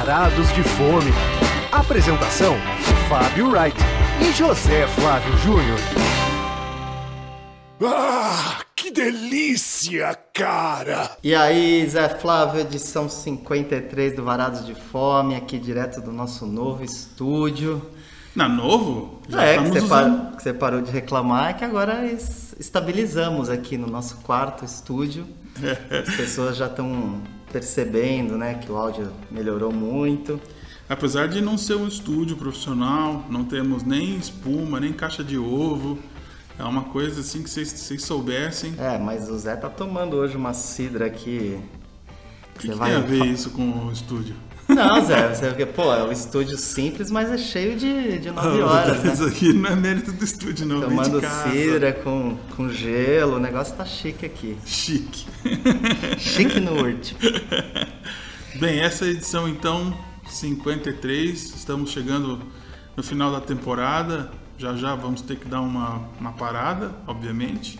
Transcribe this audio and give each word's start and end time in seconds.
Varados 0.00 0.50
de 0.54 0.62
Fome. 0.62 1.12
Apresentação: 1.70 2.56
Fábio 3.06 3.50
Wright 3.50 3.76
e 4.22 4.32
José 4.32 4.86
Flávio 4.86 5.36
Júnior. 5.36 5.78
Ah, 7.84 8.60
que 8.74 8.90
delícia, 8.90 10.18
cara! 10.32 11.18
E 11.22 11.34
aí, 11.34 11.86
Zé 11.86 12.08
Flávio, 12.08 12.62
edição 12.62 13.10
53 13.10 14.16
do 14.16 14.24
Varados 14.24 14.64
de 14.64 14.74
Fome, 14.74 15.34
aqui 15.34 15.58
direto 15.58 16.00
do 16.00 16.12
nosso 16.12 16.46
novo 16.46 16.82
estúdio. 16.82 17.82
Na 18.34 18.48
novo? 18.48 19.20
Já 19.28 19.44
é, 19.44 19.58
que 19.58 19.68
você, 19.68 19.82
par... 19.82 20.32
que 20.34 20.42
você, 20.42 20.54
parou 20.54 20.80
de 20.80 20.90
reclamar, 20.90 21.50
é 21.50 21.52
que 21.52 21.64
agora 21.64 22.06
estabilizamos 22.58 23.50
aqui 23.50 23.76
no 23.76 23.86
nosso 23.86 24.16
quarto 24.22 24.64
estúdio. 24.64 25.26
As 26.08 26.16
pessoas 26.16 26.56
já 26.56 26.68
estão 26.68 27.20
percebendo 27.52 28.36
né, 28.36 28.54
que 28.54 28.70
o 28.70 28.76
áudio 28.76 29.12
melhorou 29.30 29.72
muito. 29.72 30.40
Apesar 30.88 31.28
de 31.28 31.40
não 31.40 31.56
ser 31.56 31.76
um 31.76 31.86
estúdio 31.86 32.36
profissional, 32.36 33.24
não 33.30 33.44
temos 33.44 33.84
nem 33.84 34.16
espuma, 34.16 34.80
nem 34.80 34.92
caixa 34.92 35.22
de 35.22 35.38
ovo. 35.38 35.98
É 36.58 36.64
uma 36.64 36.84
coisa 36.84 37.20
assim 37.20 37.42
que 37.42 37.48
vocês 37.48 38.02
soubessem. 38.02 38.74
É, 38.76 38.98
mas 38.98 39.28
o 39.30 39.38
Zé 39.38 39.56
tá 39.56 39.68
tomando 39.68 40.16
hoje 40.16 40.36
uma 40.36 40.52
cidra 40.52 41.06
aqui. 41.06 41.58
O 42.54 42.58
que, 42.58 42.68
que, 42.68 42.74
que 42.74 42.78
tem 42.78 42.94
a 42.94 43.00
ver 43.00 43.24
isso 43.24 43.50
com 43.50 43.86
o 43.86 43.92
estúdio? 43.92 44.34
Não, 44.74 45.04
Zé, 45.04 45.34
você, 45.34 45.66
pô, 45.66 45.92
é 45.92 46.04
um 46.04 46.12
estúdio 46.12 46.56
simples, 46.56 47.10
mas 47.10 47.30
é 47.30 47.38
cheio 47.38 47.76
de, 47.76 48.18
de 48.18 48.30
9 48.30 48.62
horas. 48.62 49.02
Né? 49.02 49.12
Isso 49.12 49.24
aqui 49.24 49.52
não 49.52 49.70
é 49.70 49.76
mérito 49.76 50.12
do 50.12 50.24
estúdio, 50.24 50.66
não. 50.66 50.80
Tomando 50.80 51.20
cidra 51.20 51.92
com, 51.92 52.36
com 52.56 52.68
gelo, 52.68 53.36
o 53.36 53.40
negócio 53.40 53.74
tá 53.76 53.84
chique 53.84 54.24
aqui. 54.26 54.56
Chique. 54.64 55.26
chique 56.18 56.60
no 56.60 56.72
último. 56.84 57.18
Bem, 58.56 58.80
essa 58.80 59.06
edição 59.06 59.48
então, 59.48 59.96
53, 60.28 61.54
estamos 61.54 61.90
chegando 61.90 62.40
no 62.96 63.02
final 63.02 63.32
da 63.32 63.40
temporada. 63.40 64.30
Já 64.56 64.74
já 64.74 64.94
vamos 64.94 65.22
ter 65.22 65.36
que 65.36 65.48
dar 65.48 65.62
uma, 65.62 66.02
uma 66.20 66.32
parada, 66.32 66.94
obviamente. 67.06 67.78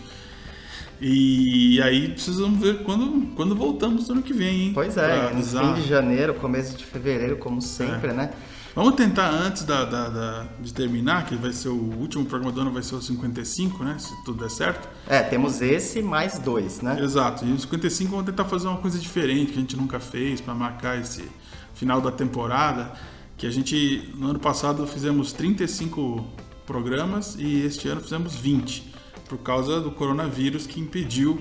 E 1.03 1.81
aí 1.81 2.09
precisamos 2.09 2.59
ver 2.59 2.83
quando, 2.83 3.33
quando 3.35 3.55
voltamos 3.55 4.07
no 4.07 4.13
ano 4.13 4.21
que 4.21 4.33
vem, 4.33 4.67
hein? 4.67 4.71
Pois 4.71 4.95
é, 4.97 5.33
no 5.33 5.43
fim 5.43 5.73
de 5.73 5.87
janeiro, 5.87 6.35
começo 6.35 6.77
de 6.77 6.85
fevereiro, 6.85 7.37
como 7.37 7.59
sempre, 7.59 8.11
é. 8.11 8.13
né? 8.13 8.29
Vamos 8.75 8.93
tentar 8.93 9.29
antes 9.31 9.63
da, 9.63 9.83
da, 9.83 10.09
da, 10.09 10.45
de 10.59 10.71
terminar, 10.71 11.25
que 11.25 11.35
vai 11.35 11.51
ser 11.51 11.69
o 11.69 11.73
último 11.99 12.23
programa 12.23 12.53
do 12.53 12.61
ano, 12.61 12.71
vai 12.71 12.83
ser 12.83 12.93
o 12.95 13.01
55, 13.01 13.83
né? 13.83 13.97
Se 13.97 14.09
tudo 14.23 14.43
der 14.43 14.49
certo. 14.51 14.87
É, 15.07 15.23
temos 15.23 15.59
esse 15.59 16.03
mais 16.03 16.37
dois, 16.37 16.81
né? 16.81 16.97
Exato. 17.01 17.43
E 17.45 17.51
o 17.51 17.59
55 17.59 18.11
vamos 18.11 18.25
tentar 18.27 18.45
fazer 18.45 18.67
uma 18.67 18.77
coisa 18.77 18.99
diferente 18.99 19.53
que 19.53 19.57
a 19.57 19.61
gente 19.61 19.75
nunca 19.75 19.99
fez 19.99 20.39
para 20.39 20.53
marcar 20.53 20.99
esse 21.01 21.27
final 21.73 21.99
da 21.99 22.11
temporada. 22.11 22.93
Que 23.35 23.47
a 23.47 23.51
gente, 23.51 24.13
no 24.15 24.29
ano 24.29 24.39
passado, 24.39 24.85
fizemos 24.85 25.33
35 25.33 26.23
programas 26.65 27.35
e 27.39 27.65
este 27.65 27.87
ano 27.89 27.99
fizemos 28.01 28.35
20 28.35 28.90
por 29.31 29.37
causa 29.37 29.79
do 29.79 29.91
coronavírus 29.91 30.67
que 30.67 30.77
impediu, 30.77 31.39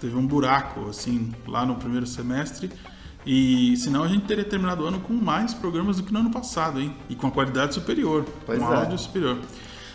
teve 0.00 0.16
um 0.16 0.26
buraco 0.26 0.88
assim 0.88 1.30
lá 1.46 1.64
no 1.64 1.76
primeiro 1.76 2.04
semestre. 2.04 2.68
E 3.24 3.76
senão 3.76 4.02
a 4.02 4.08
gente 4.08 4.24
teria 4.24 4.42
terminado 4.42 4.82
o 4.82 4.86
ano 4.86 4.98
com 4.98 5.12
mais 5.12 5.54
programas 5.54 5.98
do 5.98 6.02
que 6.02 6.12
no 6.12 6.18
ano 6.18 6.30
passado, 6.30 6.80
hein? 6.80 6.92
E 7.08 7.14
com 7.14 7.28
a 7.28 7.30
qualidade 7.30 7.74
superior, 7.74 8.26
pois 8.44 8.58
com 8.58 8.72
é. 8.72 8.76
áudio 8.76 8.98
superior. 8.98 9.38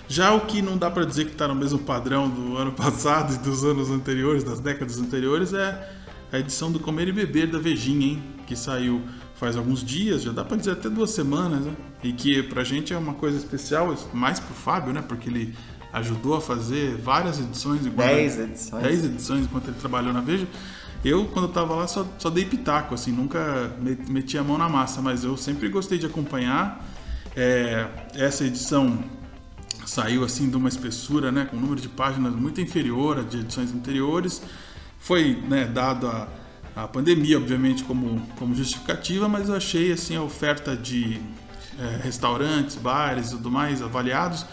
Já 0.07 0.33
o 0.33 0.41
que 0.41 0.61
não 0.61 0.77
dá 0.77 0.89
para 0.89 1.03
dizer 1.03 1.25
que 1.25 1.33
está 1.33 1.45
no 1.45 1.55
mesmo 1.55 1.79
padrão 1.79 2.29
do 2.29 2.55
ano 2.55 2.71
passado 2.73 3.33
e 3.33 3.37
dos 3.39 3.65
anos 3.65 3.89
anteriores, 3.89 4.41
das 4.41 4.61
décadas 4.61 4.97
anteriores, 4.97 5.51
é 5.51 5.91
a 6.31 6.39
edição 6.39 6.71
do 6.71 6.79
Comer 6.79 7.09
e 7.09 7.11
Beber 7.11 7.51
da 7.51 7.59
Vejinha, 7.59 8.07
hein? 8.07 8.23
Que 8.47 8.55
saiu 8.55 9.01
faz 9.35 9.57
alguns 9.57 9.83
dias, 9.83 10.23
já 10.23 10.31
dá 10.31 10.45
para 10.45 10.55
dizer 10.55 10.71
até 10.71 10.89
duas 10.89 11.11
semanas, 11.11 11.65
né? 11.65 11.75
E 12.01 12.13
que 12.13 12.41
pra 12.43 12.63
gente 12.63 12.93
é 12.93 12.97
uma 12.97 13.15
coisa 13.15 13.37
especial, 13.37 13.93
mais 14.13 14.39
pro 14.39 14.53
Fábio, 14.53 14.93
né? 14.93 15.03
Porque 15.05 15.27
ele 15.27 15.53
ajudou 15.95 16.35
a 16.35 16.41
fazer 16.41 16.97
várias 16.97 17.39
edições. 17.39 17.81
Dez 17.85 18.37
edições. 18.37 18.83
Dez 18.83 19.05
edições 19.05 19.45
enquanto 19.45 19.69
ele 19.69 19.77
trabalhou 19.79 20.13
na 20.13 20.19
Veja. 20.19 20.47
Eu, 21.03 21.25
quando 21.25 21.45
eu 21.45 21.49
estava 21.49 21.73
lá, 21.75 21.87
só, 21.87 22.05
só 22.17 22.29
dei 22.29 22.45
pitaco, 22.45 22.93
assim, 22.93 23.11
nunca 23.11 23.71
meti 24.09 24.37
a 24.37 24.43
mão 24.43 24.57
na 24.57 24.67
massa, 24.67 25.01
mas 25.01 25.23
eu 25.23 25.37
sempre 25.37 25.69
gostei 25.69 25.97
de 25.97 26.05
acompanhar. 26.05 26.83
É, 27.35 27.87
essa 28.13 28.43
edição 28.43 29.03
saiu, 29.85 30.23
assim, 30.23 30.49
de 30.49 30.57
uma 30.57 30.67
espessura, 30.67 31.31
né, 31.31 31.45
com 31.45 31.57
um 31.57 31.59
número 31.59 31.79
de 31.79 31.87
páginas 31.87 32.33
muito 32.33 32.59
inferior 32.59 33.19
a 33.19 33.21
de 33.21 33.39
edições 33.39 33.71
anteriores. 33.71 34.41
Foi, 34.99 35.39
né, 35.47 35.65
dado 35.65 36.07
a, 36.07 36.27
a 36.75 36.87
pandemia, 36.87 37.37
obviamente, 37.37 37.83
como, 37.83 38.19
como 38.37 38.55
justificativa, 38.55 39.29
mas 39.29 39.47
eu 39.47 39.55
achei, 39.55 39.91
assim, 39.91 40.15
a 40.15 40.23
oferta 40.23 40.75
de 40.75 41.21
é, 41.79 42.01
restaurantes, 42.03 42.75
bares 42.75 43.27
e 43.27 43.31
tudo 43.31 43.51
mais 43.51 43.81
avaliados 43.81 44.45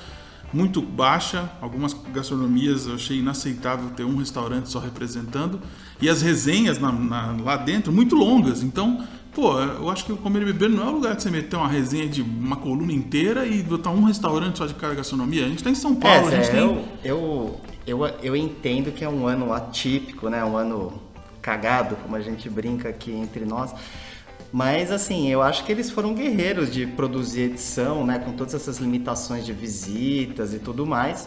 muito 0.52 0.82
baixa. 0.82 1.50
Algumas 1.60 1.94
gastronomias 2.12 2.86
eu 2.86 2.94
achei 2.94 3.18
inaceitável 3.18 3.90
ter 3.90 4.04
um 4.04 4.16
restaurante 4.16 4.68
só 4.68 4.78
representando. 4.78 5.60
E 6.00 6.08
as 6.08 6.22
resenhas 6.22 6.78
na, 6.78 6.92
na, 6.92 7.36
lá 7.42 7.56
dentro 7.56 7.92
muito 7.92 8.14
longas. 8.14 8.62
Então, 8.62 9.06
pô, 9.34 9.58
eu 9.58 9.88
acho 9.88 10.04
que 10.04 10.12
o 10.12 10.16
Comer 10.16 10.42
e 10.42 10.46
Beber 10.46 10.68
não 10.68 10.82
é 10.82 10.90
o 10.90 10.92
lugar 10.92 11.16
de 11.16 11.22
você 11.22 11.30
meter 11.30 11.56
uma 11.56 11.68
resenha 11.68 12.08
de 12.08 12.22
uma 12.22 12.56
coluna 12.56 12.92
inteira 12.92 13.46
e 13.46 13.62
botar 13.62 13.90
um 13.90 14.04
restaurante 14.04 14.58
só 14.58 14.66
de 14.66 14.74
cada 14.74 14.94
gastronomia. 14.94 15.44
A 15.44 15.48
gente 15.48 15.58
está 15.58 15.70
em 15.70 15.74
São 15.74 15.94
Paulo, 15.94 16.30
é, 16.30 16.36
a 16.36 16.42
gente 16.42 16.56
eu, 16.56 16.68
tem... 16.68 16.86
eu, 17.04 17.60
eu, 17.86 18.06
eu 18.22 18.36
entendo 18.36 18.92
que 18.92 19.04
é 19.04 19.08
um 19.08 19.26
ano 19.26 19.52
atípico, 19.52 20.28
né? 20.28 20.44
Um 20.44 20.56
ano 20.56 21.00
cagado, 21.40 21.96
como 21.96 22.14
a 22.14 22.20
gente 22.20 22.48
brinca 22.48 22.88
aqui 22.88 23.10
entre 23.10 23.44
nós. 23.44 23.74
Mas 24.52 24.92
assim, 24.92 25.28
eu 25.30 25.40
acho 25.40 25.64
que 25.64 25.72
eles 25.72 25.90
foram 25.90 26.14
guerreiros 26.14 26.70
de 26.70 26.86
produzir 26.86 27.42
edição, 27.42 28.04
né, 28.04 28.18
com 28.18 28.32
todas 28.32 28.52
essas 28.52 28.76
limitações 28.78 29.46
de 29.46 29.52
visitas 29.52 30.52
e 30.52 30.58
tudo 30.58 30.84
mais. 30.84 31.26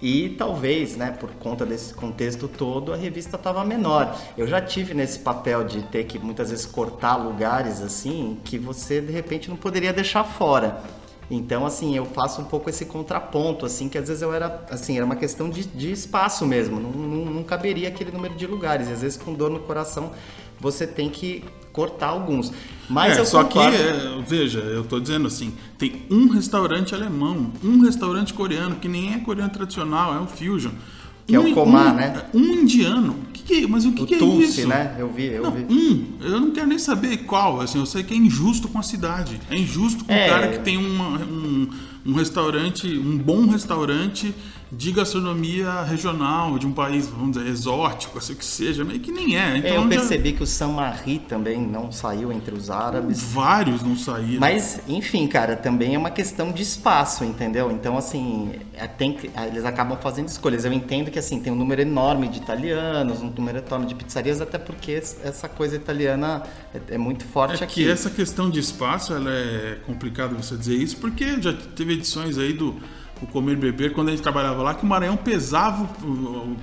E 0.00 0.30
talvez, 0.30 0.96
né, 0.96 1.10
por 1.10 1.30
conta 1.32 1.66
desse 1.66 1.92
contexto 1.92 2.48
todo, 2.48 2.92
a 2.92 2.96
revista 2.96 3.36
estava 3.36 3.62
menor. 3.64 4.18
Eu 4.38 4.46
já 4.46 4.60
tive 4.60 4.94
nesse 4.94 5.18
papel 5.18 5.64
de 5.64 5.82
ter 5.82 6.04
que 6.04 6.18
muitas 6.18 6.50
vezes 6.50 6.64
cortar 6.64 7.16
lugares 7.16 7.82
assim 7.82 8.38
que 8.42 8.58
você 8.58 9.00
de 9.00 9.12
repente 9.12 9.50
não 9.50 9.56
poderia 9.56 9.92
deixar 9.92 10.24
fora. 10.24 10.82
Então, 11.30 11.64
assim, 11.64 11.96
eu 11.96 12.04
faço 12.04 12.40
um 12.42 12.44
pouco 12.44 12.68
esse 12.68 12.84
contraponto, 12.84 13.64
assim, 13.64 13.88
que 13.88 13.96
às 13.96 14.08
vezes 14.08 14.22
eu 14.22 14.34
era, 14.34 14.66
assim, 14.70 14.96
era 14.96 15.04
uma 15.04 15.16
questão 15.16 15.48
de, 15.48 15.64
de 15.64 15.90
espaço 15.90 16.44
mesmo, 16.44 16.78
não, 16.78 16.90
não, 16.90 17.24
não 17.26 17.42
caberia 17.42 17.88
aquele 17.88 18.10
número 18.10 18.34
de 18.34 18.46
lugares. 18.46 18.88
E 18.88 18.92
às 18.92 19.02
vezes, 19.02 19.16
com 19.16 19.32
dor 19.32 19.50
no 19.50 19.60
coração, 19.60 20.12
você 20.60 20.86
tem 20.86 21.08
que 21.08 21.44
cortar 21.72 22.08
alguns. 22.08 22.52
Mas 22.88 23.16
é, 23.16 23.20
eu 23.20 23.24
só 23.24 23.44
concordo... 23.44 23.76
que, 23.76 23.82
é, 23.82 24.22
veja, 24.26 24.58
eu 24.58 24.82
estou 24.82 25.00
dizendo 25.00 25.26
assim, 25.26 25.54
tem 25.78 26.02
um 26.10 26.28
restaurante 26.28 26.94
alemão, 26.94 27.52
um 27.64 27.80
restaurante 27.80 28.34
coreano, 28.34 28.76
que 28.76 28.88
nem 28.88 29.14
é 29.14 29.18
coreano 29.18 29.50
tradicional, 29.50 30.14
é 30.14 30.20
o 30.20 30.26
Fusion. 30.26 30.72
Que 31.26 31.38
um, 31.38 31.46
é 31.46 31.50
o 31.50 31.54
Komar, 31.54 31.92
um, 31.94 31.96
né? 31.96 32.22
Um 32.34 32.40
indiano. 32.40 33.16
Que 33.32 33.42
que, 33.42 33.66
mas 33.66 33.84
o 33.84 33.92
que, 33.92 34.02
o 34.02 34.06
que 34.06 34.14
é 34.16 34.18
Tulsi, 34.18 34.60
isso? 34.60 34.68
né? 34.68 34.96
Eu 34.98 35.10
vi, 35.10 35.26
eu 35.26 35.42
não, 35.42 35.52
vi. 35.52 35.64
Um, 35.72 36.06
eu 36.20 36.40
não 36.40 36.50
quero 36.50 36.66
nem 36.66 36.78
saber 36.78 37.18
qual, 37.18 37.60
assim, 37.60 37.78
eu 37.78 37.86
sei 37.86 38.02
que 38.02 38.12
é 38.12 38.16
injusto 38.16 38.68
com 38.68 38.78
a 38.78 38.82
cidade. 38.82 39.40
É 39.48 39.56
injusto 39.56 40.04
com 40.04 40.12
o 40.12 40.16
É. 40.16 40.28
cara 40.28 40.48
que 40.48 40.58
tem 40.58 40.76
uma, 40.76 41.18
um, 41.20 41.68
um 42.04 42.12
restaurante, 42.14 42.86
um 42.98 43.16
bom 43.16 43.46
restaurante 43.46 44.34
de 44.74 44.90
gastronomia 44.90 45.82
regional, 45.82 46.58
de 46.58 46.66
um 46.66 46.72
país, 46.72 47.06
vamos 47.06 47.36
dizer, 47.36 47.46
exótico, 47.46 48.16
assim 48.16 48.34
que 48.34 48.44
seja, 48.44 48.82
meio 48.82 49.00
que 49.00 49.12
nem 49.12 49.36
é. 49.38 49.58
Então, 49.58 49.70
É, 49.70 49.76
eu 49.76 49.82
já- 49.82 49.88
percebi 49.88 50.32
que 50.32 50.42
o 50.42 50.46
Saint-Marie 50.46 51.18
também 51.18 51.60
não 51.60 51.92
saiu 51.92 52.32
entre 52.32 52.54
os 52.54 52.70
árabes. 52.70 53.22
vários 53.22 53.82
não 53.82 53.94
saíram. 53.94 54.40
Mas, 54.40 54.80
enfim, 54.88 55.26
cara, 55.26 55.56
também 55.56 55.94
é 55.94 55.98
uma 55.98 56.10
questão 56.10 56.50
de 56.50 56.62
espaço, 56.62 57.22
entendeu? 57.22 57.70
Então, 57.70 57.98
assim, 57.98 58.52
é, 58.72 58.86
tem 58.86 59.12
que- 59.12 59.30
eles 59.46 59.64
acabam 59.66 59.98
fazendo 60.00 60.28
escolhas. 60.28 60.64
Eu 60.64 60.72
entendo 60.72 61.10
que, 61.10 61.18
assim, 61.18 61.38
tem 61.38 61.52
um 61.52 61.56
número 61.56 61.82
enorme 61.82 62.26
de 62.28 62.38
italianos, 62.38 63.20
um 63.20 63.28
número 63.30 63.58
enorme 63.58 63.84
de 63.84 63.94
pizzarias, 63.94 64.40
até 64.40 64.56
porque 64.56 64.92
essa 64.92 65.50
coisa 65.50 65.76
italiana 65.76 66.44
é, 66.74 66.94
é 66.94 66.98
muito 66.98 67.26
forte 67.26 67.60
É 67.60 67.64
aqui. 67.64 67.84
que 67.84 67.90
essa 67.90 68.08
questão 68.08 68.48
de 68.48 68.58
espaço, 68.58 69.12
ela 69.12 69.30
é 69.30 69.78
complicado 69.86 70.34
você 70.34 70.56
dizer 70.56 70.76
isso, 70.76 70.96
porque 70.96 71.40
já 71.42 71.52
teve 71.52 71.91
edições 71.92 72.38
aí 72.38 72.52
do 72.52 72.74
o 73.20 73.26
Comer 73.28 73.52
e 73.52 73.56
Beber, 73.56 73.92
quando 73.92 74.08
a 74.08 74.10
gente 74.10 74.20
trabalhava 74.22 74.60
lá, 74.64 74.74
que 74.74 74.82
o 74.82 74.86
Maranhão 74.86 75.16
pesava, 75.16 75.88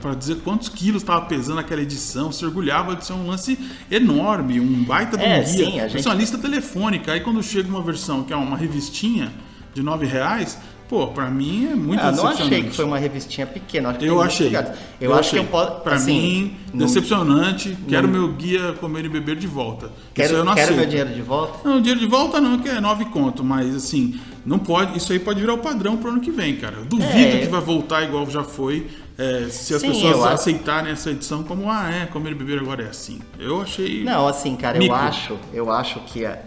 para 0.01 0.13
dizer 0.13 0.39
quantos 0.43 0.67
quilos 0.67 1.01
estava 1.01 1.25
pesando 1.25 1.57
aquela 1.59 1.81
edição, 1.81 2.33
se 2.33 2.43
orgulhava 2.45 2.97
de 2.97 3.05
ser 3.05 3.13
um 3.13 3.27
lance 3.27 3.57
enorme, 3.89 4.59
um 4.59 4.83
baita 4.83 5.17
de 5.17 5.23
um 5.23 5.27
É, 5.27 5.37
guia. 5.39 5.47
sim, 5.47 5.79
a 5.79 5.85
Isso 5.87 5.95
gente- 5.97 6.07
é 6.07 6.09
uma 6.11 6.17
lista 6.17 6.37
telefônica. 6.37 7.13
Aí 7.13 7.21
quando 7.21 7.41
chega 7.41 7.69
uma 7.69 7.81
versão 7.81 8.23
que 8.25 8.33
é 8.33 8.35
uma 8.35 8.57
revistinha 8.57 9.31
de 9.73 9.81
nove 9.81 10.05
reais, 10.05 10.57
pô, 10.89 11.07
pra 11.07 11.29
mim 11.29 11.69
é 11.71 11.75
muito 11.75 12.01
Ah, 12.01 12.11
não 12.11 12.23
achei 12.27 12.37
decepcionante. 12.49 12.69
que 12.71 12.75
foi 12.75 12.85
uma 12.85 12.97
revistinha 12.97 13.45
pequena. 13.47 13.89
acho 13.89 14.03
Eu 14.03 14.21
achei. 14.21 14.51
Eu, 14.99 15.13
acho 15.13 15.29
que 15.29 15.37
eu 15.37 15.45
posso. 15.45 15.81
Pra 15.81 15.95
assim, 15.95 16.11
mim, 16.19 16.55
não- 16.73 16.85
decepcionante. 16.87 17.77
Quero 17.87 18.07
não- 18.07 18.13
meu 18.19 18.33
guia 18.33 18.73
comer 18.73 19.05
e 19.05 19.09
beber 19.09 19.35
de 19.35 19.45
volta. 19.47 19.85
Isso 19.85 19.93
Quero, 20.15 20.35
eu 20.37 20.43
não 20.43 20.55
quero 20.55 20.75
meu 20.75 20.85
dinheiro 20.87 21.13
de 21.13 21.21
volta. 21.21 21.69
Não, 21.69 21.77
dinheiro 21.79 21.99
de 21.99 22.07
volta 22.07 22.41
não, 22.41 22.57
que 22.59 22.67
é 22.67 22.81
nove 22.81 23.05
conto, 23.05 23.43
mas 23.43 23.73
assim, 23.75 24.19
não 24.45 24.57
pode. 24.59 24.97
Isso 24.97 25.13
aí 25.13 25.19
pode 25.19 25.39
virar 25.39 25.53
o 25.53 25.59
padrão 25.59 25.95
pro 25.95 26.09
ano 26.09 26.19
que 26.19 26.31
vem, 26.31 26.55
cara. 26.55 26.77
Eu 26.77 26.85
duvido 26.85 27.07
É. 27.17 27.37
que 27.41 27.47
vai 27.47 27.61
voltar 27.61 28.03
igual 28.03 28.27
já 28.29 28.43
foi. 28.43 28.87
é, 29.21 29.49
se 29.49 29.75
as 29.75 29.81
Sim, 29.81 29.89
pessoas 29.89 30.15
eu 30.15 30.23
aceitarem 30.25 30.93
essa 30.93 31.11
edição 31.11 31.43
como, 31.43 31.69
ah, 31.69 31.91
é, 31.91 32.05
comer 32.05 32.31
e 32.31 32.35
beber 32.35 32.57
agora 32.59 32.83
é 32.83 32.87
assim. 32.87 33.19
Eu 33.37 33.61
achei. 33.61 34.01
Não, 34.01 34.25
assim, 34.25 34.55
cara, 34.55 34.79
Mico. 34.79 34.93
eu 34.95 34.97
acho, 34.97 35.37
eu 35.53 35.69
acho 35.73 35.99
que 36.05 36.25
a- 36.25 36.39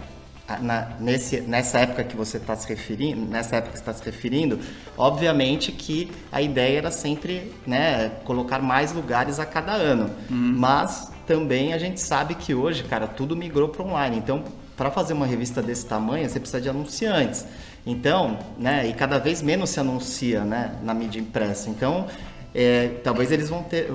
na, 0.60 0.88
nesse, 0.98 1.40
nessa 1.40 1.80
época 1.80 2.04
que 2.04 2.16
você 2.16 2.36
está 2.36 2.54
se 2.56 2.68
referindo, 2.68 3.24
nessa 3.26 3.56
época 3.56 3.72
que 3.72 3.78
está 3.78 3.92
se 3.92 4.04
referindo, 4.04 4.58
obviamente 4.96 5.72
que 5.72 6.10
a 6.30 6.42
ideia 6.42 6.78
era 6.78 6.90
sempre 6.90 7.52
né, 7.66 8.10
colocar 8.24 8.60
mais 8.60 8.92
lugares 8.92 9.38
a 9.38 9.46
cada 9.46 9.72
ano. 9.72 10.10
Uhum. 10.30 10.54
Mas 10.56 11.10
também 11.26 11.72
a 11.72 11.78
gente 11.78 12.00
sabe 12.00 12.34
que 12.34 12.54
hoje, 12.54 12.84
cara, 12.84 13.06
tudo 13.06 13.36
migrou 13.36 13.68
para 13.68 13.84
online. 13.84 14.18
Então, 14.18 14.44
para 14.76 14.90
fazer 14.90 15.12
uma 15.12 15.26
revista 15.26 15.62
desse 15.62 15.86
tamanho, 15.86 16.28
você 16.28 16.40
precisa 16.40 16.60
de 16.60 16.68
anunciantes. 16.68 17.46
Então, 17.86 18.38
né, 18.58 18.86
e 18.88 18.92
cada 18.92 19.18
vez 19.18 19.42
menos 19.42 19.70
se 19.70 19.80
anuncia, 19.80 20.44
né, 20.44 20.74
na 20.82 20.92
mídia 20.92 21.20
impressa. 21.20 21.70
Então, 21.70 22.06
é, 22.54 22.88
talvez 23.02 23.32
eles 23.32 23.48
vão 23.48 23.62
ter, 23.62 23.90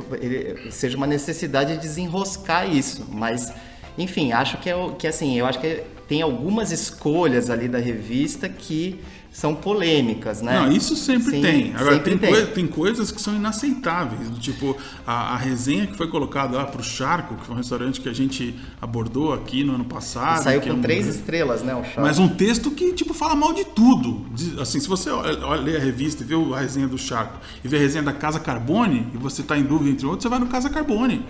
seja 0.71 0.97
uma 0.97 1.07
necessidade 1.07 1.75
de 1.75 1.81
desenroscar 1.81 2.67
isso, 2.67 3.05
mas 3.11 3.53
enfim, 3.97 4.31
acho 4.31 4.57
que 4.57 4.69
é 4.69 4.75
que 4.97 5.07
assim, 5.07 5.37
eu 5.37 5.45
acho 5.45 5.59
que 5.59 5.83
tem 6.07 6.21
algumas 6.21 6.71
escolhas 6.71 7.49
ali 7.49 7.67
da 7.67 7.79
revista 7.79 8.47
que 8.47 8.99
são 9.37 9.53
polêmicas, 9.53 10.41
né? 10.41 10.61
Não, 10.61 10.71
isso 10.71 10.95
sempre 10.95 11.29
Sim, 11.29 11.41
tem. 11.41 11.75
Agora, 11.75 11.95
sempre 11.95 12.09
tem, 12.09 12.17
tem. 12.17 12.29
Coi 12.31 12.45
tem, 12.47 12.65
coisas 12.65 13.11
que 13.11 13.21
são 13.21 13.35
inaceitáveis. 13.35 14.31
Tipo, 14.39 14.75
a, 15.05 15.35
a 15.35 15.37
resenha 15.37 15.85
que 15.85 15.95
foi 15.95 16.07
colocada 16.07 16.57
lá 16.57 16.65
para 16.65 16.81
o 16.81 16.83
Charco, 16.83 17.35
que 17.35 17.45
foi 17.45 17.53
um 17.53 17.57
restaurante 17.57 18.01
que 18.01 18.09
a 18.09 18.13
gente 18.13 18.55
abordou 18.81 19.33
aqui 19.33 19.63
no 19.63 19.75
ano 19.75 19.85
passado. 19.85 20.41
E 20.41 20.43
saiu 20.43 20.61
com 20.61 20.69
é 20.69 20.73
um... 20.73 20.81
três 20.81 21.05
estrelas, 21.05 21.61
né? 21.61 21.75
O 21.75 21.83
Charco. 21.83 22.01
Mas 22.01 22.17
um 22.17 22.27
texto 22.27 22.71
que, 22.71 22.93
tipo, 22.93 23.13
fala 23.13 23.35
mal 23.35 23.53
de 23.53 23.63
tudo. 23.63 24.25
Assim, 24.59 24.79
se 24.79 24.87
você 24.87 25.11
olha 25.11 25.77
a 25.77 25.79
revista 25.79 26.23
e 26.23 26.25
vê 26.25 26.33
a 26.33 26.59
resenha 26.59 26.87
do 26.87 26.97
Charco 26.97 27.37
e 27.63 27.67
vê 27.67 27.77
a 27.77 27.79
resenha 27.79 28.03
da 28.03 28.13
Casa 28.13 28.39
Carbone, 28.39 29.05
e 29.13 29.17
você 29.17 29.41
está 29.41 29.55
em 29.55 29.63
dúvida 29.63 29.91
entre 29.91 30.07
outros, 30.07 30.23
você 30.23 30.29
vai 30.29 30.39
no 30.39 30.47
Casa 30.47 30.67
Carbone. 30.67 31.23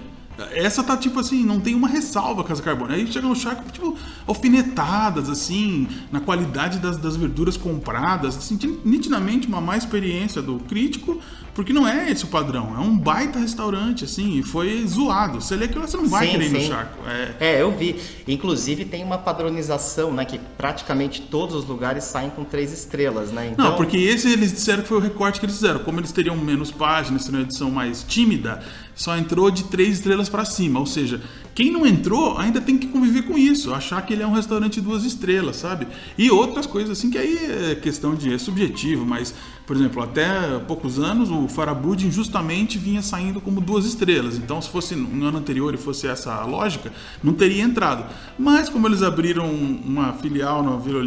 Essa 0.52 0.84
tá 0.84 0.96
tipo 0.96 1.20
assim, 1.20 1.44
não 1.44 1.60
tem 1.60 1.74
uma 1.74 1.88
ressalva 1.88 2.44
Casa 2.44 2.62
Carbone. 2.62 2.94
Aí 2.94 3.12
chega 3.12 3.28
no 3.28 3.36
Charco, 3.36 3.64
tipo, 3.72 3.98
alfinetadas, 4.26 5.30
assim, 5.30 5.88
na 6.12 6.20
qualidade 6.20 6.80
das, 6.80 6.98
das 6.98 7.16
verduras 7.16 7.58
compradas, 7.58 8.38
assim, 8.38 8.58
nitidamente 8.86 9.48
uma 9.48 9.60
má 9.60 9.76
experiência 9.76 10.42
do 10.42 10.60
crítico, 10.60 11.20
porque 11.54 11.74
não 11.74 11.88
é 11.88 12.12
esse 12.12 12.24
o 12.24 12.28
padrão. 12.28 12.76
É 12.76 12.80
um 12.80 12.96
baita 12.96 13.40
restaurante, 13.40 14.04
assim, 14.04 14.38
e 14.38 14.44
foi 14.44 14.86
zoado. 14.86 15.42
Você 15.42 15.56
lê 15.56 15.66
aquilo, 15.66 15.88
você 15.88 15.98
não 15.98 16.08
vai 16.08 16.28
sim, 16.28 16.32
querer 16.34 16.46
ir 16.46 16.50
no 16.52 16.62
Charco. 16.62 17.08
É... 17.08 17.36
é, 17.40 17.62
eu 17.62 17.76
vi. 17.76 18.00
Inclusive 18.28 18.86
tem 18.86 19.04
uma 19.04 19.18
padronização, 19.18 20.14
né, 20.14 20.24
que 20.24 20.40
praticamente 20.56 21.22
todos 21.24 21.56
os 21.56 21.66
lugares 21.66 22.04
saem 22.04 22.30
com 22.30 22.44
três 22.44 22.72
estrelas, 22.72 23.32
né? 23.32 23.50
Então... 23.52 23.72
Não, 23.72 23.76
porque 23.76 23.98
esse 23.98 24.32
eles 24.32 24.52
disseram 24.52 24.84
que 24.84 24.90
foi 24.90 24.98
o 24.98 25.02
recorte 25.02 25.40
que 25.40 25.48
eles 25.48 25.56
fizeram. 25.56 25.80
Como 25.80 26.00
eles 26.00 26.12
teriam 26.12 26.38
menos 26.38 26.70
páginas, 26.70 27.24
seriam 27.24 27.42
uma 27.42 27.46
edição 27.48 27.72
mais 27.72 28.04
tímida, 28.04 28.62
só 28.98 29.16
entrou 29.16 29.50
de 29.50 29.64
três 29.66 30.00
estrelas 30.00 30.28
para 30.28 30.44
cima. 30.44 30.80
Ou 30.80 30.86
seja, 30.86 31.22
quem 31.56 31.72
não 31.72 31.86
entrou 31.86 32.38
ainda 32.38 32.60
tem 32.60 32.78
que 32.78 32.88
conviver 32.88 33.22
com 33.22 33.38
isso, 33.38 33.74
achar 33.74 34.02
que 34.02 34.12
ele 34.12 34.24
é 34.24 34.28
um 34.28 34.34
restaurante 34.34 34.82
duas 34.82 35.06
estrelas, 35.06 35.56
sabe? 35.56 35.88
E 36.18 36.30
outras 36.30 36.66
coisas 36.66 36.98
assim 36.98 37.10
que 37.10 37.18
aí 37.18 37.38
é 37.72 37.76
questão 37.76 38.16
de 38.16 38.34
é 38.34 38.38
subjetivo, 38.38 39.06
mas 39.06 39.34
por 39.68 39.76
exemplo, 39.76 40.02
até 40.02 40.58
poucos 40.60 40.98
anos 40.98 41.30
o 41.30 41.46
Farabud 41.50 42.08
injustamente 42.08 42.78
vinha 42.78 43.02
saindo 43.02 43.42
como 43.42 43.60
duas 43.60 43.86
estrelas. 43.86 44.38
Então, 44.38 44.62
se 44.62 44.70
fosse 44.70 44.96
no 44.96 45.26
ano 45.26 45.40
anterior 45.40 45.74
e 45.74 45.78
fosse 45.78 46.08
essa 46.08 46.42
lógica, 46.46 46.90
não 47.22 47.34
teria 47.34 47.64
entrado. 47.64 48.06
Mas 48.40 48.70
como 48.70 48.88
eles 48.88 49.04
abriram 49.04 49.46
uma 49.46 50.14
filial 50.14 50.64
na 50.64 50.78
Vila, 50.78 51.04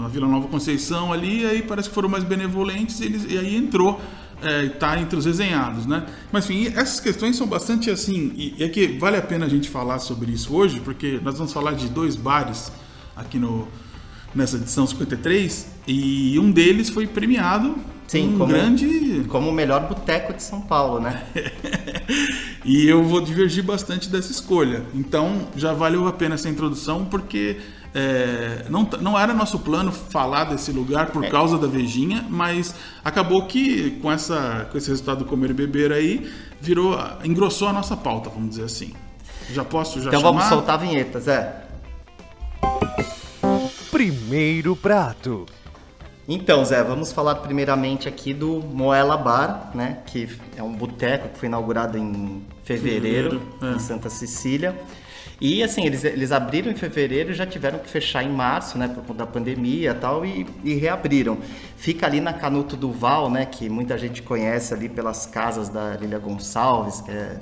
na 0.00 0.06
Vila 0.06 0.28
Nova 0.28 0.46
Conceição 0.46 1.12
ali, 1.12 1.44
aí 1.44 1.60
parece 1.62 1.88
que 1.88 1.94
foram 1.94 2.08
mais 2.08 2.22
benevolentes 2.22 3.00
eles, 3.00 3.26
e 3.28 3.36
aí 3.36 3.56
entrou 3.56 4.00
está 4.72 4.96
é, 4.96 5.00
entre 5.00 5.18
os 5.18 5.24
resenhados, 5.24 5.86
né? 5.86 6.06
Mas 6.30 6.44
enfim, 6.48 6.72
essas 6.74 7.00
questões 7.00 7.36
são 7.36 7.46
bastante 7.46 7.90
assim, 7.90 8.32
e, 8.36 8.54
e 8.58 8.64
é 8.64 8.68
que 8.68 8.86
vale 8.98 9.16
a 9.16 9.22
pena 9.22 9.46
a 9.46 9.48
gente 9.48 9.68
falar 9.68 9.98
sobre 9.98 10.32
isso 10.32 10.54
hoje, 10.54 10.80
porque 10.80 11.20
nós 11.22 11.36
vamos 11.36 11.52
falar 11.52 11.72
de 11.72 11.88
dois 11.88 12.16
bares 12.16 12.72
aqui 13.16 13.38
no 13.38 13.68
nessa 14.34 14.56
edição 14.56 14.86
53 14.86 15.68
e 15.86 16.36
um 16.40 16.50
deles 16.50 16.90
foi 16.90 17.06
premiado 17.06 17.76
Sim, 18.06 18.34
um 18.34 18.38
como, 18.38 18.52
grande 18.52 19.24
como 19.28 19.48
o 19.48 19.52
melhor 19.52 19.88
boteco 19.88 20.34
de 20.34 20.42
São 20.42 20.60
Paulo, 20.60 21.00
né? 21.00 21.22
e 22.64 22.86
eu 22.86 23.02
vou 23.02 23.20
divergir 23.20 23.64
bastante 23.64 24.10
dessa 24.10 24.30
escolha. 24.30 24.82
Então 24.92 25.48
já 25.56 25.72
valeu 25.72 26.06
a 26.06 26.12
pena 26.12 26.34
essa 26.34 26.48
introdução 26.48 27.04
porque 27.04 27.58
é, 27.94 28.64
não, 28.68 28.82
não 29.00 29.18
era 29.18 29.32
nosso 29.32 29.60
plano 29.60 29.92
falar 29.92 30.44
desse 30.44 30.72
lugar 30.72 31.12
por 31.12 31.24
é. 31.24 31.30
causa 31.30 31.56
da 31.56 31.68
Vejinha, 31.68 32.26
mas 32.28 32.74
acabou 33.04 33.46
que 33.46 33.92
com, 34.02 34.10
essa, 34.10 34.66
com 34.70 34.76
esse 34.76 34.90
resultado 34.90 35.18
do 35.18 35.24
comer 35.24 35.50
e 35.50 35.54
beber 35.54 35.92
aí, 35.92 36.28
virou, 36.60 36.98
engrossou 37.24 37.68
a 37.68 37.72
nossa 37.72 37.96
pauta, 37.96 38.28
vamos 38.28 38.50
dizer 38.50 38.64
assim. 38.64 38.92
Já 39.50 39.64
posso 39.64 40.00
já 40.00 40.08
Então 40.08 40.20
chamar? 40.20 40.32
vamos 40.32 40.44
soltar 40.48 40.74
a 40.74 40.78
vinheta, 40.78 41.20
Zé. 41.20 41.62
Primeiro 43.92 44.74
prato. 44.74 45.46
Então, 46.26 46.64
Zé, 46.64 46.82
vamos 46.82 47.12
falar 47.12 47.36
primeiramente 47.36 48.08
aqui 48.08 48.34
do 48.34 48.60
Moela 48.60 49.16
Bar, 49.16 49.70
né? 49.74 49.98
Que 50.06 50.28
é 50.56 50.62
um 50.62 50.72
boteco 50.72 51.28
que 51.28 51.38
foi 51.38 51.48
inaugurado 51.48 51.96
em 51.96 52.42
fevereiro, 52.64 53.40
fevereiro 53.40 53.42
é. 53.62 53.76
em 53.76 53.78
Santa 53.78 54.08
Cecília. 54.10 54.74
E 55.40 55.62
assim, 55.62 55.84
eles, 55.84 56.04
eles 56.04 56.32
abriram 56.32 56.70
em 56.70 56.74
fevereiro 56.74 57.30
e 57.30 57.34
já 57.34 57.44
tiveram 57.44 57.78
que 57.78 57.88
fechar 57.88 58.22
em 58.22 58.30
março, 58.30 58.78
né, 58.78 58.88
por 58.88 59.02
conta 59.04 59.24
da 59.24 59.26
pandemia 59.26 59.90
e 59.90 59.94
tal, 59.94 60.24
e, 60.24 60.46
e 60.62 60.74
reabriram. 60.74 61.38
Fica 61.76 62.06
ali 62.06 62.20
na 62.20 62.32
Canuto 62.32 62.76
do 62.76 62.92
Val, 62.92 63.30
né, 63.30 63.44
que 63.44 63.68
muita 63.68 63.98
gente 63.98 64.22
conhece 64.22 64.72
ali 64.72 64.88
pelas 64.88 65.26
casas 65.26 65.68
da 65.68 65.96
Lilia 65.96 66.18
Gonçalves, 66.18 67.00
que 67.00 67.10
é, 67.10 67.38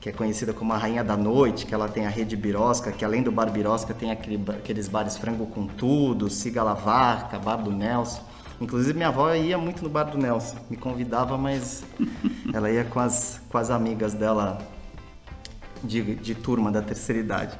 que 0.00 0.08
é 0.10 0.12
conhecida 0.12 0.52
como 0.52 0.72
a 0.72 0.76
Rainha 0.76 1.02
da 1.02 1.16
Noite, 1.16 1.64
que 1.64 1.74
ela 1.74 1.88
tem 1.88 2.06
a 2.06 2.10
Rede 2.10 2.36
Birosca, 2.36 2.92
que 2.92 3.04
além 3.04 3.22
do 3.22 3.32
Bar 3.32 3.50
Birosca 3.50 3.94
tem 3.94 4.10
aquele, 4.10 4.38
aqueles 4.50 4.86
bares 4.86 5.16
Frango 5.16 5.46
com 5.46 5.66
Tudo, 5.66 6.28
Siga 6.28 6.62
Lavarca, 6.62 7.38
Bar 7.38 7.56
do 7.56 7.72
Nelson. 7.72 8.22
Inclusive 8.60 8.94
minha 8.94 9.08
avó 9.08 9.34
ia 9.34 9.58
muito 9.58 9.82
no 9.82 9.90
bar 9.90 10.04
do 10.04 10.16
Nelson, 10.16 10.56
me 10.70 10.76
convidava, 10.76 11.36
mas 11.36 11.84
ela 12.54 12.70
ia 12.70 12.84
com 12.84 13.00
as, 13.00 13.40
com 13.48 13.58
as 13.58 13.70
amigas 13.70 14.14
dela 14.14 14.58
de, 15.84 16.14
de 16.16 16.34
turma 16.34 16.70
da 16.70 16.82
terceira 16.82 17.20
idade. 17.20 17.58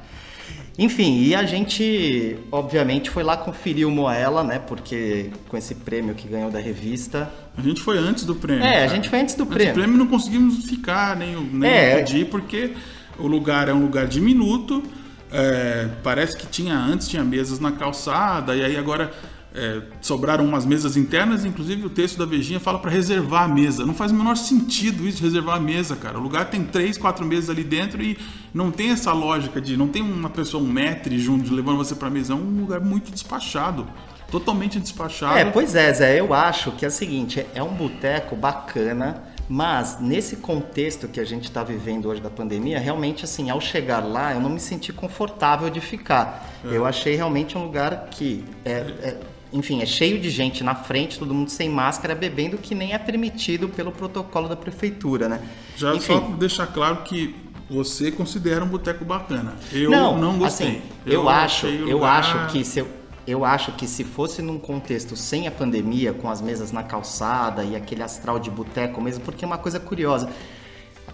Enfim, 0.77 1.21
e 1.21 1.33
a 1.33 1.43
gente, 1.45 2.37
obviamente, 2.51 3.09
foi 3.09 3.23
lá 3.23 3.37
conferir 3.37 3.87
o 3.87 3.91
Moela, 3.91 4.43
né? 4.43 4.59
Porque 4.59 5.29
com 5.47 5.55
esse 5.55 5.73
prêmio 5.73 6.13
que 6.13 6.27
ganhou 6.27 6.51
da 6.51 6.59
revista. 6.59 7.31
A 7.57 7.61
gente 7.61 7.81
foi 7.81 7.97
antes 7.97 8.25
do 8.25 8.35
prêmio. 8.35 8.63
É, 8.63 8.73
cara. 8.73 8.85
a 8.85 8.87
gente 8.87 9.09
foi 9.09 9.21
antes 9.21 9.35
do 9.35 9.45
prêmio. 9.45 9.67
Antes 9.67 9.73
do 9.73 9.81
prêmio 9.81 9.97
não 9.97 10.07
conseguimos 10.07 10.65
ficar, 10.65 11.15
nem, 11.15 11.35
nem 11.35 11.69
é, 11.69 11.95
pedir, 11.95 12.25
porque 12.25 12.73
o 13.17 13.25
lugar 13.25 13.69
é 13.69 13.73
um 13.73 13.81
lugar 13.81 14.05
diminuto. 14.05 14.83
É, 15.31 15.87
parece 16.03 16.37
que 16.37 16.45
tinha 16.45 16.77
antes 16.77 17.07
tinha 17.07 17.23
mesas 17.23 17.59
na 17.59 17.71
calçada, 17.71 18.55
e 18.55 18.63
aí 18.63 18.77
agora 18.77 19.13
é, 19.55 19.81
sobraram 20.01 20.43
umas 20.43 20.65
mesas 20.65 20.97
internas, 20.97 21.45
inclusive 21.45 21.85
o 21.85 21.89
texto 21.89 22.17
da 22.17 22.25
Vejinha 22.25 22.59
fala 22.59 22.77
para 22.77 22.91
reservar 22.91 23.43
a 23.43 23.47
mesa. 23.47 23.85
Não 23.85 23.93
faz 23.93 24.11
o 24.11 24.15
menor 24.15 24.35
sentido 24.35 25.07
isso, 25.07 25.23
reservar 25.23 25.55
a 25.55 25.59
mesa, 25.59 25.95
cara. 25.95 26.19
O 26.19 26.21
lugar 26.21 26.49
tem 26.49 26.63
três, 26.65 26.97
quatro 26.97 27.25
mesas 27.25 27.49
ali 27.49 27.63
dentro 27.63 28.03
e 28.03 28.17
não 28.53 28.69
tem 28.69 28.91
essa 28.91 29.13
lógica 29.13 29.61
de. 29.61 29.77
Não 29.77 29.87
tem 29.87 30.01
uma 30.01 30.29
pessoa, 30.29 30.61
um 30.61 30.67
metro 30.67 31.17
junto, 31.17 31.53
levando 31.53 31.77
você 31.77 31.95
para 31.95 32.09
a 32.09 32.11
mesa. 32.11 32.33
É 32.33 32.35
um 32.35 32.61
lugar 32.61 32.81
muito 32.81 33.11
despachado. 33.11 33.87
Totalmente 34.29 34.79
despachado. 34.79 35.37
É, 35.37 35.45
pois 35.45 35.73
é, 35.73 35.93
Zé. 35.93 36.19
Eu 36.19 36.33
acho 36.33 36.71
que 36.73 36.83
é 36.83 36.89
o 36.89 36.91
seguinte: 36.91 37.45
é 37.55 37.63
um 37.63 37.73
boteco 37.73 38.35
bacana. 38.35 39.23
Mas 39.47 39.99
nesse 39.99 40.37
contexto 40.37 41.07
que 41.07 41.19
a 41.19 41.23
gente 41.23 41.43
está 41.43 41.63
vivendo 41.63 42.07
hoje 42.07 42.19
da 42.19 42.31
pandemia, 42.31 42.79
realmente 42.79 43.25
assim, 43.25 43.51
ao 43.51 43.61
chegar 43.61 43.99
lá, 43.99 44.33
eu 44.33 44.39
não 44.39 44.49
me 44.49 44.59
senti 44.59 44.91
confortável 44.91 45.69
de 45.69 45.79
ficar. 45.79 46.49
É. 46.63 46.75
Eu 46.75 46.83
achei 46.83 47.15
realmente 47.15 47.55
um 47.55 47.63
lugar 47.63 48.07
que 48.09 48.43
é, 48.65 48.71
é 48.71 49.17
enfim, 49.55 49.81
é 49.81 49.85
cheio 49.85 50.19
de 50.19 50.29
gente 50.29 50.63
na 50.63 50.75
frente, 50.75 51.17
todo 51.17 51.33
mundo 51.33 51.49
sem 51.49 51.69
máscara, 51.69 52.13
bebendo, 52.13 52.57
que 52.57 52.75
nem 52.75 52.93
é 52.93 52.97
permitido 52.97 53.69
pelo 53.69 53.91
protocolo 53.91 54.49
da 54.49 54.55
prefeitura, 54.55 55.29
né? 55.29 55.41
Já 55.77 55.95
enfim, 55.95 56.13
só 56.13 56.19
deixar 56.19 56.67
claro 56.67 56.97
que 57.03 57.33
você 57.69 58.11
considera 58.11 58.63
um 58.65 58.67
boteco 58.67 59.05
bacana. 59.05 59.55
Eu 59.71 59.89
não, 59.89 60.17
não 60.17 60.37
gostei. 60.37 60.67
Assim, 60.67 60.81
eu, 61.05 61.13
eu 61.13 61.29
acho, 61.29 61.67
eu 61.67 62.03
acho 62.03 62.47
que 62.47 62.65
se 62.65 62.79
eu, 62.79 62.87
eu 63.25 63.45
acho 63.45 63.71
que 63.71 63.87
se 63.87 64.03
fosse 64.03 64.41
num 64.41 64.59
contexto 64.59 65.15
sem 65.15 65.47
a 65.47 65.51
pandemia, 65.51 66.11
com 66.11 66.29
as 66.29 66.41
mesas 66.41 66.73
na 66.73 66.83
calçada 66.83 67.63
e 67.63 67.77
aquele 67.77 68.03
astral 68.03 68.37
de 68.37 68.51
boteco 68.51 69.01
mesmo, 69.01 69.23
porque 69.23 69.45
é 69.45 69.47
uma 69.47 69.57
coisa 69.57 69.79
curiosa. 69.79 70.29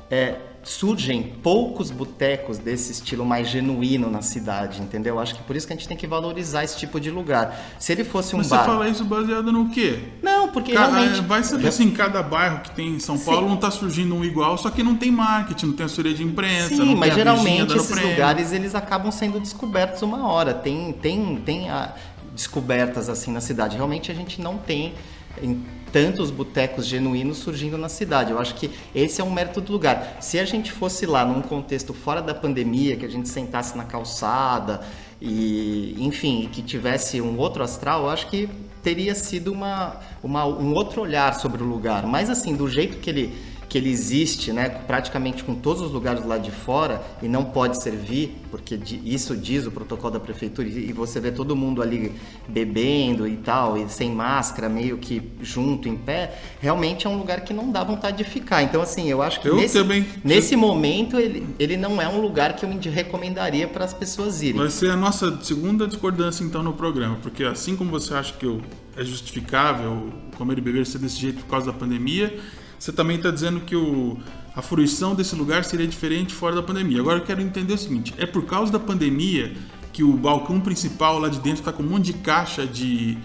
É, 0.09 0.39
surgem 0.63 1.23
poucos 1.41 1.89
botecos 1.89 2.57
desse 2.57 2.91
estilo 2.91 3.25
mais 3.25 3.47
genuíno 3.47 4.09
na 4.09 4.21
cidade, 4.21 4.81
entendeu? 4.81 5.19
Acho 5.19 5.35
que 5.35 5.43
por 5.43 5.55
isso 5.55 5.65
que 5.65 5.73
a 5.73 5.75
gente 5.75 5.87
tem 5.87 5.97
que 5.97 6.05
valorizar 6.05 6.63
esse 6.63 6.77
tipo 6.77 6.99
de 6.99 7.09
lugar. 7.09 7.59
Se 7.79 7.91
ele 7.91 8.03
fosse 8.03 8.35
um 8.35 8.39
Mas 8.39 8.47
bar... 8.47 8.59
você 8.59 8.65
fala 8.65 8.89
isso 8.89 9.03
baseado 9.03 9.51
no 9.51 9.69
quê? 9.69 9.99
Não, 10.21 10.49
porque 10.49 10.71
realmente... 10.71 11.19
É, 11.19 11.21
vai 11.21 11.43
saber 11.43 11.67
assim, 11.67 11.89
cada 11.91 12.21
bairro 12.21 12.59
que 12.59 12.71
tem 12.71 12.89
em 12.89 12.99
São 12.99 13.17
Paulo 13.17 13.41
Sim. 13.41 13.47
não 13.47 13.55
está 13.55 13.71
surgindo 13.71 14.15
um 14.15 14.23
igual, 14.23 14.57
só 14.57 14.69
que 14.69 14.83
não 14.83 14.95
tem 14.95 15.11
marketing, 15.11 15.67
não 15.67 15.73
tem 15.73 15.85
assessoria 15.85 16.13
de 16.13 16.23
imprensa, 16.23 16.75
Sim, 16.75 16.95
mas 16.95 17.13
geralmente 17.13 17.75
esses 17.75 17.91
prêmio. 17.91 18.11
lugares 18.11 18.51
eles 18.51 18.75
acabam 18.75 19.11
sendo 19.11 19.39
descobertos 19.39 20.01
uma 20.01 20.27
hora. 20.27 20.53
Tem, 20.53 20.93
tem, 20.93 21.37
tem 21.37 21.69
a, 21.69 21.95
descobertas 22.35 23.09
assim 23.09 23.31
na 23.31 23.41
cidade. 23.41 23.75
Realmente 23.75 24.11
a 24.11 24.15
gente 24.15 24.41
não 24.41 24.57
tem 24.57 24.93
em 25.41 25.63
tantos 25.91 26.31
botecos 26.31 26.85
genuínos 26.85 27.37
surgindo 27.37 27.77
na 27.77 27.89
cidade. 27.89 28.31
Eu 28.31 28.39
acho 28.39 28.55
que 28.55 28.71
esse 28.95 29.21
é 29.21 29.23
um 29.23 29.31
mérito 29.31 29.61
do 29.61 29.71
lugar. 29.71 30.17
Se 30.21 30.39
a 30.39 30.45
gente 30.45 30.71
fosse 30.71 31.05
lá 31.05 31.25
num 31.25 31.41
contexto 31.41 31.93
fora 31.93 32.21
da 32.21 32.33
pandemia, 32.33 32.95
que 32.95 33.05
a 33.05 33.09
gente 33.09 33.29
sentasse 33.29 33.77
na 33.77 33.83
calçada 33.83 34.81
e 35.21 35.95
enfim, 35.99 36.49
que 36.51 36.61
tivesse 36.61 37.21
um 37.21 37.37
outro 37.37 37.63
astral, 37.63 38.03
eu 38.03 38.09
acho 38.09 38.27
que 38.27 38.49
teria 38.81 39.13
sido 39.13 39.51
uma, 39.51 39.97
uma, 40.23 40.45
um 40.45 40.73
outro 40.73 41.01
olhar 41.01 41.35
sobre 41.35 41.61
o 41.61 41.65
lugar. 41.65 42.05
Mas 42.07 42.29
assim, 42.29 42.55
do 42.55 42.67
jeito 42.67 42.97
que 42.97 43.09
ele 43.09 43.50
que 43.71 43.77
ele 43.77 43.89
existe, 43.89 44.51
né, 44.51 44.67
praticamente 44.67 45.45
com 45.45 45.55
todos 45.55 45.81
os 45.81 45.91
lugares 45.93 46.25
lá 46.25 46.37
de 46.37 46.51
fora 46.51 47.01
e 47.23 47.29
não 47.29 47.45
pode 47.45 47.81
servir, 47.81 48.35
porque 48.51 48.77
isso 49.05 49.37
diz 49.37 49.65
o 49.65 49.71
protocolo 49.71 50.11
da 50.11 50.19
prefeitura 50.19 50.67
e 50.67 50.91
você 50.91 51.21
vê 51.21 51.31
todo 51.31 51.55
mundo 51.55 51.81
ali 51.81 52.11
bebendo 52.49 53.25
e 53.25 53.37
tal 53.37 53.77
e 53.77 53.87
sem 53.87 54.11
máscara, 54.11 54.67
meio 54.67 54.97
que 54.97 55.21
junto 55.41 55.87
em 55.87 55.95
pé, 55.95 56.37
realmente 56.59 57.07
é 57.07 57.09
um 57.09 57.17
lugar 57.17 57.45
que 57.45 57.53
não 57.53 57.71
dá 57.71 57.81
vontade 57.81 58.17
de 58.17 58.25
ficar. 58.25 58.61
Então 58.61 58.81
assim, 58.81 59.09
eu 59.09 59.21
acho 59.21 59.39
que 59.39 59.47
eu 59.47 59.55
nesse, 59.55 59.79
também. 59.79 60.05
nesse 60.21 60.53
momento 60.57 61.17
ele, 61.17 61.47
ele 61.57 61.77
não 61.77 62.01
é 62.01 62.09
um 62.09 62.19
lugar 62.19 62.57
que 62.57 62.65
eu 62.65 62.69
recomendaria 62.91 63.69
para 63.69 63.85
as 63.85 63.93
pessoas 63.93 64.41
irem. 64.41 64.59
Vai 64.59 64.69
ser 64.69 64.91
a 64.91 64.97
nossa 64.97 65.41
segunda 65.41 65.87
discordância 65.87 66.43
então 66.43 66.61
no 66.61 66.73
programa, 66.73 67.19
porque 67.21 67.45
assim 67.45 67.77
como 67.77 67.89
você 67.89 68.13
acha 68.13 68.33
que 68.33 68.45
eu, 68.45 68.59
é 68.97 69.03
justificável 69.05 70.11
comer 70.37 70.57
e 70.57 70.61
beber 70.61 70.85
ser 70.85 70.97
desse 70.97 71.17
jeito 71.17 71.39
por 71.43 71.51
causa 71.51 71.67
da 71.67 71.73
pandemia, 71.73 72.37
você 72.81 72.91
também 72.91 73.17
está 73.17 73.29
dizendo 73.29 73.59
que 73.59 73.75
o, 73.75 74.17
a 74.55 74.61
fruição 74.61 75.13
desse 75.13 75.35
lugar 75.35 75.63
seria 75.63 75.85
diferente 75.85 76.33
fora 76.33 76.55
da 76.55 76.63
pandemia. 76.63 76.99
Agora 76.99 77.19
eu 77.19 77.23
quero 77.23 77.39
entender 77.39 77.73
o 77.73 77.77
seguinte: 77.77 78.11
é 78.17 78.25
por 78.25 78.43
causa 78.43 78.71
da 78.71 78.79
pandemia 78.79 79.53
que 79.93 80.03
o 80.03 80.13
balcão 80.13 80.59
principal 80.59 81.19
lá 81.19 81.29
de 81.29 81.39
dentro 81.39 81.59
está 81.59 81.71
com 81.71 81.83
um 81.83 81.89
monte 81.89 82.05
de 82.05 82.13
caixa 82.13 82.65
de 82.65 83.19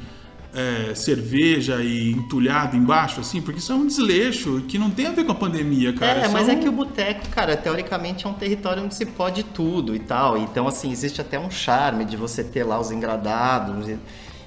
é, 0.52 0.94
cerveja 0.94 1.82
e 1.82 2.12
entulhado 2.12 2.76
embaixo, 2.76 3.18
assim, 3.20 3.40
porque 3.40 3.58
isso 3.58 3.72
é 3.72 3.74
um 3.74 3.86
desleixo 3.86 4.62
que 4.68 4.78
não 4.78 4.90
tem 4.90 5.06
a 5.06 5.12
ver 5.12 5.24
com 5.24 5.32
a 5.32 5.34
pandemia, 5.34 5.94
cara. 5.94 6.20
É, 6.20 6.24
é 6.26 6.28
mas 6.28 6.48
um... 6.48 6.50
é 6.50 6.56
que 6.56 6.68
o 6.68 6.72
boteco, 6.72 7.26
cara, 7.30 7.56
teoricamente 7.56 8.26
é 8.26 8.28
um 8.28 8.34
território 8.34 8.82
onde 8.82 8.94
se 8.94 9.06
pode 9.06 9.42
tudo 9.42 9.96
e 9.96 10.00
tal. 10.00 10.36
Então, 10.36 10.68
assim, 10.68 10.92
existe 10.92 11.18
até 11.18 11.38
um 11.38 11.50
charme 11.50 12.04
de 12.04 12.14
você 12.14 12.44
ter 12.44 12.64
lá 12.64 12.78
os 12.78 12.90
engradados. 12.90 13.88
E 13.88 13.98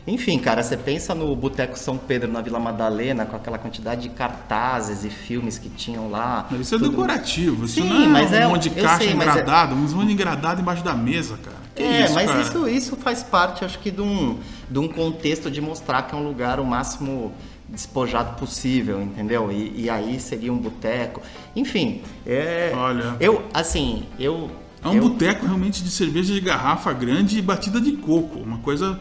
enfim, 0.07 0.39
cara, 0.39 0.63
você 0.63 0.75
pensa 0.75 1.13
no 1.13 1.35
Boteco 1.35 1.77
São 1.77 1.97
Pedro 1.97 2.31
na 2.31 2.41
Vila 2.41 2.59
Madalena, 2.59 3.25
com 3.25 3.35
aquela 3.35 3.57
quantidade 3.57 4.03
de 4.03 4.09
cartazes 4.09 5.03
e 5.03 5.09
filmes 5.09 5.57
que 5.57 5.69
tinham 5.69 6.09
lá. 6.09 6.47
Mas 6.49 6.61
isso 6.61 6.75
é 6.75 6.77
tudo... 6.79 6.89
decorativo, 6.89 7.65
isso 7.65 7.75
Sim, 7.75 7.89
não 7.89 8.03
é 8.03 8.07
mas 8.07 8.31
um 8.31 8.35
é, 8.35 8.47
monte 8.47 8.69
de 8.69 8.81
caixa 8.81 9.03
sei, 9.03 9.13
engradado, 9.13 9.73
é... 9.73 9.75
um 9.75 9.81
monte 9.81 10.07
de 10.07 10.13
engradado 10.13 10.61
embaixo 10.61 10.83
da 10.83 10.95
mesa, 10.95 11.37
cara. 11.43 11.57
Que 11.75 11.83
é, 11.83 12.05
isso, 12.05 12.13
mas 12.13 12.29
cara? 12.29 12.41
Isso, 12.41 12.67
isso 12.67 12.95
faz 12.95 13.23
parte, 13.23 13.63
acho 13.63 13.77
que, 13.79 13.91
de 13.91 14.01
um, 14.01 14.39
de 14.69 14.79
um 14.79 14.87
contexto 14.87 15.51
de 15.51 15.61
mostrar 15.61 16.03
que 16.03 16.15
é 16.15 16.17
um 16.17 16.23
lugar 16.23 16.59
o 16.59 16.65
máximo 16.65 17.31
despojado 17.67 18.35
possível, 18.37 19.01
entendeu? 19.01 19.51
E, 19.51 19.83
e 19.83 19.89
aí 19.89 20.19
seria 20.19 20.51
um 20.51 20.57
boteco. 20.57 21.21
Enfim, 21.55 22.01
é, 22.25 22.71
Olha. 22.75 23.15
eu, 23.19 23.43
assim, 23.53 24.05
eu... 24.19 24.49
É 24.83 24.87
um 24.87 24.95
eu... 24.95 25.01
boteco 25.01 25.45
realmente 25.45 25.83
de 25.83 25.91
cerveja 25.91 26.33
de 26.33 26.39
garrafa 26.39 26.91
grande 26.93 27.37
e 27.37 27.41
batida 27.41 27.79
de 27.79 27.91
coco, 27.93 28.39
uma 28.39 28.59
coisa 28.59 28.99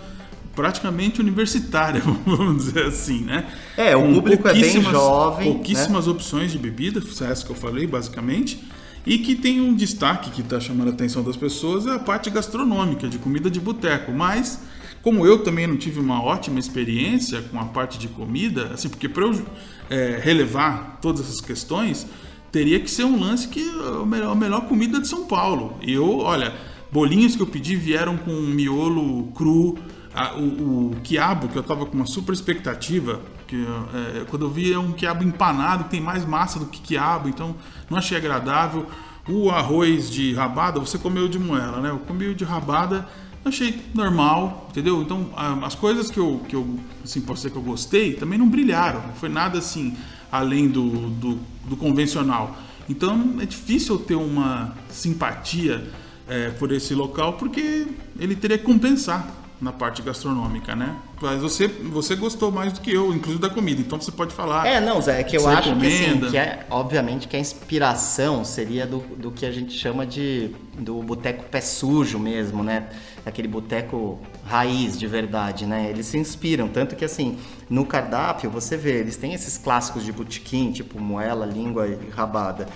praticamente 0.59 1.21
universitária, 1.21 2.03
vamos 2.27 2.65
dizer 2.65 2.87
assim, 2.87 3.21
né? 3.21 3.47
É, 3.77 3.97
o 3.97 4.03
Com 4.03 4.15
público 4.15 4.49
é 4.49 4.55
bem 4.55 4.83
jovem. 4.83 5.53
Pouquíssimas 5.53 6.07
né? 6.07 6.13
opções 6.13 6.51
de 6.51 6.59
bebida, 6.59 6.99
essa 6.99 7.47
que 7.47 7.53
eu 7.53 7.55
falei, 7.55 7.87
basicamente. 7.87 8.61
E 9.07 9.19
que 9.19 9.37
tem 9.37 9.61
um 9.61 9.73
destaque 9.73 10.33
que 10.33 10.41
está 10.41 10.59
chamando 10.59 10.89
a 10.89 10.91
atenção 10.91 11.23
das 11.23 11.37
pessoas 11.37 11.87
é 11.87 11.93
a 11.93 11.99
parte 12.01 12.29
gastronômica, 12.29 13.07
de 13.07 13.19
comida 13.19 13.49
de 13.49 13.61
boteco. 13.61 14.11
Mas, 14.11 14.61
como 15.01 15.25
eu 15.25 15.45
também 15.45 15.65
não 15.65 15.77
tive 15.77 16.01
uma 16.01 16.21
ótima 16.21 16.59
experiência 16.59 17.41
com 17.41 17.61
a 17.61 17.67
parte 17.67 17.97
de 17.97 18.09
comida, 18.09 18.73
assim, 18.75 18.89
porque 18.89 19.09
para 19.09 19.23
eu 19.23 19.41
é, 19.89 20.21
relevar 20.21 20.99
todas 21.01 21.21
essas 21.21 21.41
questões, 21.41 22.05
teria 22.51 22.81
que 22.81 22.91
ser 22.91 23.05
um 23.05 23.21
lance 23.21 23.47
que 23.47 23.63
a 23.63 24.05
melhor, 24.05 24.33
a 24.33 24.35
melhor 24.35 24.63
comida 24.63 25.01
de 25.01 25.07
São 25.07 25.25
Paulo. 25.25 25.79
E 25.81 25.93
eu, 25.93 26.19
olha, 26.19 26.53
bolinhos 26.91 27.37
que 27.37 27.43
eu 27.43 27.47
pedi 27.47 27.77
vieram 27.77 28.17
com 28.17 28.33
miolo 28.33 29.29
cru, 29.37 29.79
a, 30.15 30.35
o, 30.35 30.91
o, 30.91 30.97
quiabo, 31.03 31.49
que 31.49 31.57
eu 31.57 31.63
tava 31.63 31.87
com 31.87 31.95
uma 31.95 32.07
super 32.07 32.33
expectativa, 32.33 33.21
que 33.47 33.57
é, 33.95 34.25
quando 34.29 34.47
eu 34.47 34.51
vi 34.51 34.73
é 34.73 34.79
um 34.79 34.93
quiabo 34.93 35.25
empanado, 35.25 35.85
tem 35.85 36.01
mais 36.01 36.25
massa 36.25 36.59
do 36.59 36.67
que 36.67 36.81
quiabo, 36.81 37.29
então 37.29 37.55
não 37.91 37.99
achei 37.99 38.17
agradável. 38.17 38.87
O 39.29 39.51
arroz 39.51 40.11
de 40.11 40.33
rabada, 40.33 40.81
você 40.81 40.97
comeu 40.97 41.29
de 41.29 41.39
moela, 41.39 41.81
né? 41.81 41.91
Eu 41.91 41.99
comi 41.99 42.35
de 42.35 42.45
rabada, 42.45 43.07
achei 43.45 43.79
normal, 43.95 44.69
entendeu? 44.71 45.03
Então, 45.03 45.31
as 45.63 45.75
coisas 45.75 46.11
que 46.11 46.19
eu, 46.19 46.41
que 46.49 46.57
eu 46.57 46.79
assim, 47.05 47.21
posso 47.21 47.49
que 47.51 47.57
eu 47.57 47.63
gostei, 47.63 48.15
também 48.15 48.39
não 48.39 48.49
brilharam. 48.49 49.03
Não 49.07 49.15
foi 49.15 49.29
nada 49.29 49.59
assim, 49.59 49.97
além 50.33 50.69
do, 50.69 51.11
do, 51.11 51.39
do 51.69 51.77
convencional. 51.77 52.57
Então, 52.89 53.37
é 53.41 53.45
difícil 53.45 53.99
ter 53.99 54.15
uma 54.15 54.75
simpatia 54.89 55.91
é, 56.27 56.51
por 56.51 56.73
esse 56.73 56.95
local, 56.95 57.35
porque 57.35 57.87
ele 58.19 58.35
teria 58.35 58.57
que 58.57 58.65
compensar 58.65 59.29
na 59.61 59.73
parte 59.73 60.03
gastronômica, 60.03 60.77
né? 60.77 60.95
Mas 61.21 61.41
você, 61.41 61.67
você 61.67 62.15
gostou 62.15 62.53
mais 62.53 62.73
do 62.73 62.81
que 62.81 62.93
eu, 62.93 63.13
inclusive 63.13 63.41
da 63.43 63.51
comida, 63.51 63.81
então 63.81 64.01
você 64.01 64.13
pode 64.13 64.33
falar. 64.33 64.67
É, 64.67 64.81
não, 64.81 65.01
Zé, 65.01 65.21
é 65.21 65.25
que 65.25 65.37
eu 65.37 65.49
acho 65.49 65.71
recomenda. 65.71 65.91
que, 65.91 66.17
assim, 66.17 66.31
que 66.31 66.37
é, 66.37 66.67
obviamente 66.71 67.27
que 67.27 67.37
a 67.37 67.41
inspiração 67.41 68.45
seria 68.45 68.87
do, 68.87 68.99
do 69.17 69.33
que 69.33 69.45
a 69.45 69.51
gente 69.51 69.77
chama 69.77 70.07
de 70.07 70.55
do 70.79 71.03
boteco 71.03 71.45
pé 71.45 71.61
sujo 71.61 72.21
mesmo, 72.21 72.63
né? 72.63 72.89
Aquele 73.27 73.49
boteco 73.49 74.21
raiz 74.47 74.97
de 74.97 75.07
verdade, 75.09 75.67
né? 75.67 75.91
Eles 75.91 76.07
se 76.07 76.17
inspiram, 76.17 76.69
tanto 76.69 76.95
que 76.95 77.05
assim, 77.05 77.37
no 77.69 77.85
cardápio 77.85 78.49
você 78.49 78.77
vê, 78.77 79.01
eles 79.01 79.17
têm 79.17 79.35
esses 79.35 79.59
clássicos 79.59 80.05
de 80.05 80.13
botequim, 80.13 80.71
tipo 80.71 81.01
moela, 81.01 81.45
língua 81.45 81.89
e 81.89 82.11
rabada. 82.11 82.69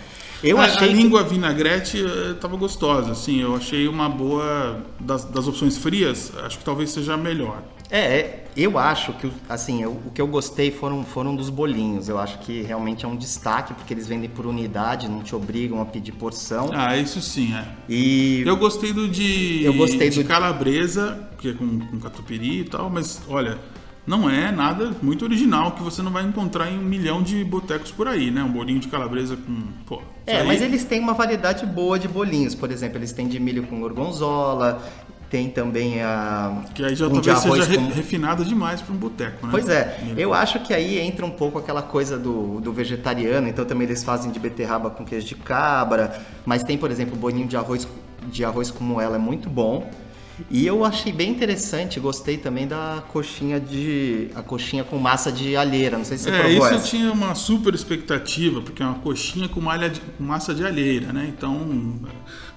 Eu 0.43 0.61
a, 0.61 0.65
achei 0.65 0.89
a 0.89 0.93
língua 0.93 1.23
vinagrete 1.23 1.99
estava 2.33 2.57
eh, 2.57 2.59
gostosa, 2.59 3.13
assim, 3.13 3.41
eu 3.41 3.55
achei 3.55 3.87
uma 3.87 4.09
boa 4.09 4.85
das, 4.99 5.25
das 5.25 5.47
opções 5.47 5.77
frias, 5.77 6.33
acho 6.45 6.59
que 6.59 6.65
talvez 6.65 6.91
seja 6.91 7.15
a 7.15 7.17
melhor. 7.17 7.63
É, 7.95 8.45
eu 8.57 8.79
acho 8.79 9.13
que 9.13 9.31
assim, 9.47 9.85
o 9.85 10.11
que 10.15 10.21
eu 10.23 10.27
gostei 10.27 10.71
foram, 10.71 11.05
foram 11.05 11.37
dos 11.37 11.51
bolinhos. 11.51 12.09
Eu 12.09 12.19
acho 12.19 12.39
que 12.39 12.63
realmente 12.63 13.05
é 13.05 13.09
um 13.09 13.15
destaque, 13.15 13.75
porque 13.75 13.93
eles 13.93 14.07
vendem 14.07 14.31
por 14.31 14.47
unidade, 14.47 15.11
não 15.11 15.23
te 15.23 15.37
obrigam 15.37 15.79
a 15.79 15.85
pedir 15.85 16.13
porção. 16.13 16.71
Ah, 16.73 16.97
isso 16.97 17.21
sim, 17.21 17.55
é. 17.55 17.67
E 17.87 18.43
eu 18.47 18.57
gostei 18.57 18.95
do 18.95 19.07
de, 19.07 19.63
eu 19.63 19.75
gostei 19.75 20.09
de 20.09 20.23
do... 20.23 20.27
calabresa, 20.27 21.29
que 21.37 21.51
é 21.51 21.53
com, 21.53 21.81
com 21.81 22.01
catupiry 22.01 22.61
e 22.61 22.65
tal, 22.65 22.89
mas 22.89 23.21
olha, 23.29 23.59
não 24.07 24.29
é 24.29 24.51
nada 24.51 24.91
muito 25.01 25.25
original 25.25 25.73
que 25.73 25.83
você 25.83 26.03
não 26.03 26.11
vai 26.11 26.25
encontrar 26.25 26.71
em 26.71 26.79
um 26.79 26.83
milhão 26.83 27.23
de 27.23 27.45
botecos 27.45 27.91
por 27.91 28.09
aí, 28.09 28.31
né? 28.31 28.43
Um 28.43 28.51
bolinho 28.51 28.81
de 28.81 28.89
calabresa 28.89 29.37
com. 29.37 29.63
Pô, 29.87 30.03
é, 30.27 30.41
aí... 30.41 30.47
mas 30.47 30.61
eles 30.61 30.85
têm 30.85 31.01
uma 31.01 31.15
variedade 31.15 31.65
boa 31.65 31.99
de 31.99 32.09
bolinhos. 32.09 32.55
Por 32.55 32.71
exemplo, 32.71 32.99
eles 32.99 33.13
têm 33.13 33.29
de 33.29 33.39
milho 33.39 33.63
com 33.65 33.79
gorgonzola, 33.79 34.83
tem 35.31 35.49
também 35.49 36.03
a. 36.03 36.63
Que 36.75 36.85
aí 36.85 36.95
já 36.97 37.07
um 37.07 37.21
talvez 37.21 37.39
seja 37.39 37.79
com... 37.79 37.89
refinada 37.89 38.45
demais 38.45 38.83
para 38.83 38.93
um 38.93 38.99
boteco, 38.99 39.47
né? 39.47 39.53
Pois 39.53 39.69
é. 39.69 39.97
Eu 40.17 40.35
acho 40.35 40.59
que 40.61 40.75
aí 40.75 40.99
entra 40.99 41.25
um 41.25 41.31
pouco 41.31 41.59
aquela 41.59 41.81
coisa 41.81 42.19
do, 42.19 42.61
do 42.61 42.73
vegetariano, 42.73 43.49
então 43.49 43.65
também 43.65 43.87
eles 43.87 44.03
fazem 44.03 44.33
de 44.33 44.41
beterraba 44.41 44.91
com 44.91 45.05
queijo 45.05 45.27
de 45.27 45.37
cabra, 45.37 46.21
mas 46.45 46.65
tem, 46.65 46.77
por 46.77 46.91
exemplo, 46.91 47.15
o 47.15 47.19
bolinho 47.19 47.47
de 47.47 47.57
arroz, 47.57 47.87
de 48.27 48.45
arroz 48.45 48.71
com 48.71 48.83
moela, 48.83 49.15
é 49.15 49.19
muito 49.19 49.49
bom. 49.49 49.89
E 50.51 50.67
eu 50.67 50.85
achei 50.85 51.13
bem 51.13 51.31
interessante, 51.31 51.99
gostei 52.01 52.37
também 52.37 52.67
da 52.67 53.03
coxinha 53.09 53.61
de. 53.61 54.29
a 54.35 54.43
coxinha 54.43 54.85
com 54.85 54.99
massa 54.99 55.31
de 55.31 55.57
alheira. 55.57 55.99
Não 55.99 56.05
sei 56.05 56.19
se 56.19 56.25
você 56.25 56.31
é, 56.31 56.51
isso 56.51 56.67
essa. 56.67 56.75
eu 56.75 56.83
tinha 56.83 57.13
uma 57.13 57.35
super 57.35 57.75
expectativa, 57.75 58.61
porque 58.61 58.83
é 58.83 58.87
uma 58.87 58.99
coxinha 58.99 59.49
com, 59.49 59.61
malha 59.61 59.89
de, 59.89 60.01
com 60.01 60.25
massa 60.25 60.55
de 60.55 60.65
alheira, 60.65 61.13
né? 61.13 61.33
Então 61.37 62.01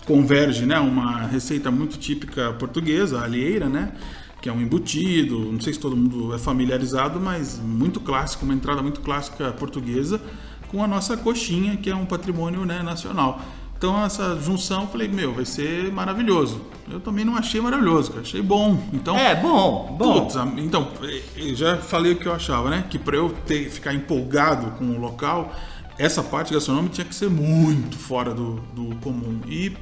converge, 0.06 0.65
né? 0.65 0.80
Uma 0.80 1.25
receita 1.27 1.72
muito 1.72 1.98
típica 1.98 2.54
portuguesa, 2.54 3.20
a 3.20 3.24
alheira, 3.24 3.68
né? 3.68 3.94
Que 4.42 4.50
é 4.50 4.54
um 4.54 4.62
embutido, 4.62 5.39
não 5.51 5.60
sei 5.60 5.74
se 5.74 5.80
todo 5.80 5.96
mundo 5.98 6.34
é 6.34 6.38
familiarizado, 6.38 7.20
mas 7.20 7.60
muito 7.60 8.00
clássico, 8.00 8.46
uma 8.46 8.54
entrada 8.54 8.82
muito 8.82 9.01
clássica 9.01 9.51
portuguesa, 9.51 10.22
com 10.68 10.84
a 10.84 10.88
nossa 10.88 11.18
coxinha, 11.18 11.77
que 11.77 11.89
é 11.89 11.96
um 11.96 12.06
patrimônio 12.06 12.65
né, 12.65 12.84
nacional. 12.84 13.42
Então 13.77 14.03
essa 14.03 14.39
junção, 14.39 14.84
eu 14.84 14.88
falei, 14.88 15.08
meu, 15.08 15.34
vai 15.34 15.46
ser 15.46 15.91
maravilhoso. 15.91 16.62
Eu 16.89 17.00
também 17.00 17.25
não 17.25 17.36
achei 17.36 17.60
maravilhoso, 17.60 18.12
cara, 18.12 18.22
achei 18.22 18.41
bom. 18.41 18.77
Então, 18.94 19.17
é, 19.17 19.36
bom, 19.36 19.96
bom. 19.98 20.22
Putz, 20.22 20.36
então, 20.58 20.88
eu 21.36 21.55
já 21.55 21.77
falei 21.77 22.13
o 22.13 22.15
que 22.15 22.27
eu 22.27 22.34
achava, 22.34 22.70
né? 22.70 22.86
Que 22.89 23.00
para 23.00 23.17
eu 23.17 23.29
ter, 23.46 23.70
ficar 23.70 23.94
empolgado 23.94 24.72
com 24.77 24.86
o 24.86 25.00
local, 25.00 25.53
essa 25.98 26.22
parte 26.22 26.53
gastronômica 26.53 26.96
tinha 26.96 27.05
que 27.05 27.15
ser 27.15 27.29
muito 27.29 27.98
fora 27.98 28.34
do, 28.34 28.55
do 28.74 28.96
comum. 28.98 29.41
E 29.48 29.74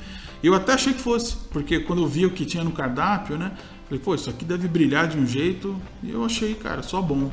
eu 0.41 0.53
até 0.53 0.73
achei 0.73 0.93
que 0.93 1.01
fosse, 1.01 1.35
porque 1.51 1.79
quando 1.79 2.01
eu 2.01 2.07
vi 2.07 2.25
o 2.25 2.31
que 2.31 2.45
tinha 2.45 2.63
no 2.63 2.71
cardápio, 2.71 3.38
né? 3.38 3.51
Falei, 3.85 4.03
pô, 4.03 4.15
isso 4.15 4.29
aqui 4.29 4.43
deve 4.43 4.67
brilhar 4.67 5.07
de 5.07 5.17
um 5.17 5.25
jeito. 5.25 5.75
E 6.01 6.12
eu 6.12 6.23
achei, 6.25 6.55
cara, 6.55 6.81
só 6.83 7.01
bom. 7.01 7.31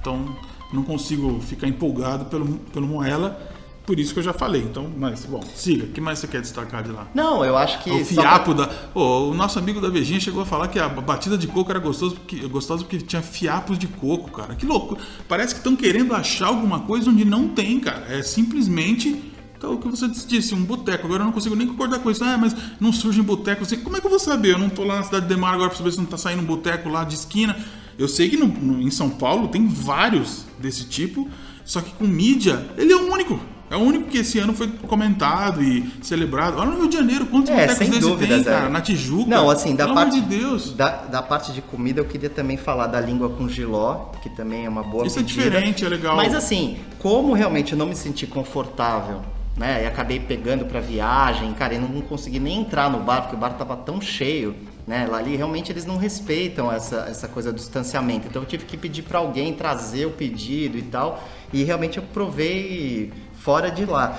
Então, 0.00 0.36
não 0.72 0.82
consigo 0.82 1.40
ficar 1.40 1.68
empolgado 1.68 2.24
pelo, 2.26 2.46
pelo 2.72 2.86
Moela. 2.86 3.40
Por 3.88 3.98
isso 3.98 4.12
que 4.12 4.18
eu 4.18 4.22
já 4.22 4.34
falei. 4.34 4.60
Então, 4.60 4.92
mas, 4.98 5.24
bom, 5.24 5.42
siga. 5.54 5.84
O 5.84 5.88
que 5.88 5.98
mais 5.98 6.18
você 6.18 6.26
quer 6.26 6.42
destacar 6.42 6.82
de 6.82 6.90
lá? 6.90 7.08
Não, 7.14 7.42
eu 7.42 7.56
acho 7.56 7.82
que. 7.82 7.90
O 7.90 8.04
fiapo 8.04 8.54
pra... 8.54 8.66
da. 8.66 8.72
Oh, 8.94 9.30
o 9.30 9.34
nosso 9.34 9.58
amigo 9.58 9.80
da 9.80 9.88
Vejinha 9.88 10.20
chegou 10.20 10.42
a 10.42 10.44
falar 10.44 10.68
que 10.68 10.78
a 10.78 10.86
batida 10.90 11.38
de 11.38 11.46
coco 11.46 11.70
era 11.70 11.80
gostoso 11.80 12.16
porque, 12.16 12.46
gostoso 12.48 12.84
porque 12.84 12.98
tinha 12.98 13.22
fiapos 13.22 13.78
de 13.78 13.86
coco, 13.86 14.30
cara. 14.30 14.54
Que 14.54 14.66
louco. 14.66 14.98
Parece 15.26 15.54
que 15.54 15.60
estão 15.60 15.74
querendo 15.74 16.14
achar 16.14 16.48
alguma 16.48 16.80
coisa 16.80 17.08
onde 17.08 17.24
não 17.24 17.48
tem, 17.48 17.80
cara. 17.80 18.04
É 18.10 18.20
simplesmente 18.20 19.32
Então, 19.56 19.72
o 19.72 19.78
que 19.78 19.88
você 19.88 20.06
disse, 20.06 20.54
um 20.54 20.62
boteco. 20.62 21.06
Agora 21.06 21.22
eu 21.22 21.24
não 21.24 21.32
consigo 21.32 21.56
nem 21.56 21.66
concordar 21.66 22.00
com 22.00 22.10
isso. 22.10 22.22
Ah, 22.22 22.36
mas 22.36 22.54
não 22.78 22.92
surge 22.92 23.20
em 23.20 23.24
boteco. 23.24 23.62
Assim, 23.62 23.78
como 23.78 23.96
é 23.96 24.00
que 24.00 24.06
eu 24.06 24.10
vou 24.10 24.20
saber? 24.20 24.52
Eu 24.52 24.58
não 24.58 24.68
tô 24.68 24.84
lá 24.84 24.96
na 24.96 25.02
cidade 25.02 25.26
de 25.26 25.34
Demar 25.34 25.54
agora 25.54 25.70
pra 25.70 25.78
saber 25.78 25.92
se 25.92 25.96
não 25.96 26.04
tá 26.04 26.18
saindo 26.18 26.42
um 26.42 26.44
boteco 26.46 26.90
lá 26.90 27.04
de 27.04 27.14
esquina. 27.14 27.56
Eu 27.98 28.06
sei 28.06 28.28
que 28.28 28.36
no, 28.36 28.48
no, 28.48 28.82
em 28.82 28.90
São 28.90 29.08
Paulo 29.08 29.48
tem 29.48 29.66
vários 29.66 30.44
desse 30.58 30.84
tipo, 30.84 31.26
só 31.64 31.80
que 31.80 31.90
com 31.94 32.06
mídia, 32.06 32.68
ele 32.76 32.92
é 32.92 32.96
o 32.96 33.10
único. 33.10 33.40
É 33.70 33.76
o 33.76 33.80
único 33.80 34.08
que 34.08 34.18
esse 34.18 34.38
ano 34.38 34.54
foi 34.54 34.66
comentado 34.68 35.62
e 35.62 35.90
celebrado. 36.02 36.58
Olha 36.58 36.70
no 36.70 36.78
Rio 36.80 36.88
de 36.88 36.96
Janeiro, 36.96 37.26
quantos 37.26 37.50
É, 37.50 37.54
botecos 37.54 37.76
sem 37.76 37.88
desse 37.90 38.00
dúvida, 38.00 38.34
tem, 38.34 38.44
Zé. 38.44 38.50
cara? 38.50 38.68
Na 38.70 38.80
Tijuca. 38.80 39.28
Não, 39.30 39.50
assim, 39.50 39.76
da 39.76 39.92
parte 39.92 40.20
de 40.20 40.22
Deus. 40.22 40.72
Da, 40.72 40.88
da 41.06 41.22
parte 41.22 41.52
de 41.52 41.60
comida, 41.60 42.00
eu 42.00 42.04
queria 42.06 42.30
também 42.30 42.56
falar 42.56 42.86
da 42.86 43.00
língua 43.00 43.28
com 43.30 43.48
giló, 43.48 44.06
que 44.22 44.30
também 44.30 44.64
é 44.64 44.68
uma 44.68 44.82
boa 44.82 45.06
Isso 45.06 45.18
é 45.18 45.22
pedida. 45.22 45.42
diferente, 45.44 45.84
é 45.84 45.88
legal. 45.88 46.16
Mas 46.16 46.34
assim, 46.34 46.78
como 46.98 47.32
realmente 47.34 47.72
eu 47.72 47.78
não 47.78 47.86
me 47.86 47.94
senti 47.94 48.26
confortável, 48.26 49.20
né? 49.56 49.82
E 49.84 49.86
acabei 49.86 50.18
pegando 50.18 50.64
pra 50.64 50.80
viagem, 50.80 51.52
cara, 51.52 51.74
e 51.74 51.78
não 51.78 52.00
consegui 52.00 52.38
nem 52.40 52.60
entrar 52.60 52.90
no 52.90 53.00
bar, 53.00 53.22
porque 53.22 53.36
o 53.36 53.38
bar 53.38 53.50
tava 53.50 53.76
tão 53.76 54.00
cheio, 54.00 54.54
né? 54.86 55.06
Lá 55.06 55.18
ali 55.18 55.36
realmente 55.36 55.70
eles 55.70 55.84
não 55.84 55.98
respeitam 55.98 56.72
essa, 56.72 57.06
essa 57.10 57.28
coisa 57.28 57.52
do 57.52 57.56
distanciamento. 57.56 58.26
Então 58.28 58.40
eu 58.40 58.46
tive 58.48 58.64
que 58.64 58.76
pedir 58.78 59.02
pra 59.02 59.18
alguém 59.18 59.52
trazer 59.52 60.06
o 60.06 60.10
pedido 60.10 60.78
e 60.78 60.82
tal. 60.82 61.22
E 61.52 61.62
realmente 61.64 61.98
eu 61.98 62.02
provei 62.02 63.12
fora 63.48 63.70
de 63.70 63.86
lá. 63.86 64.14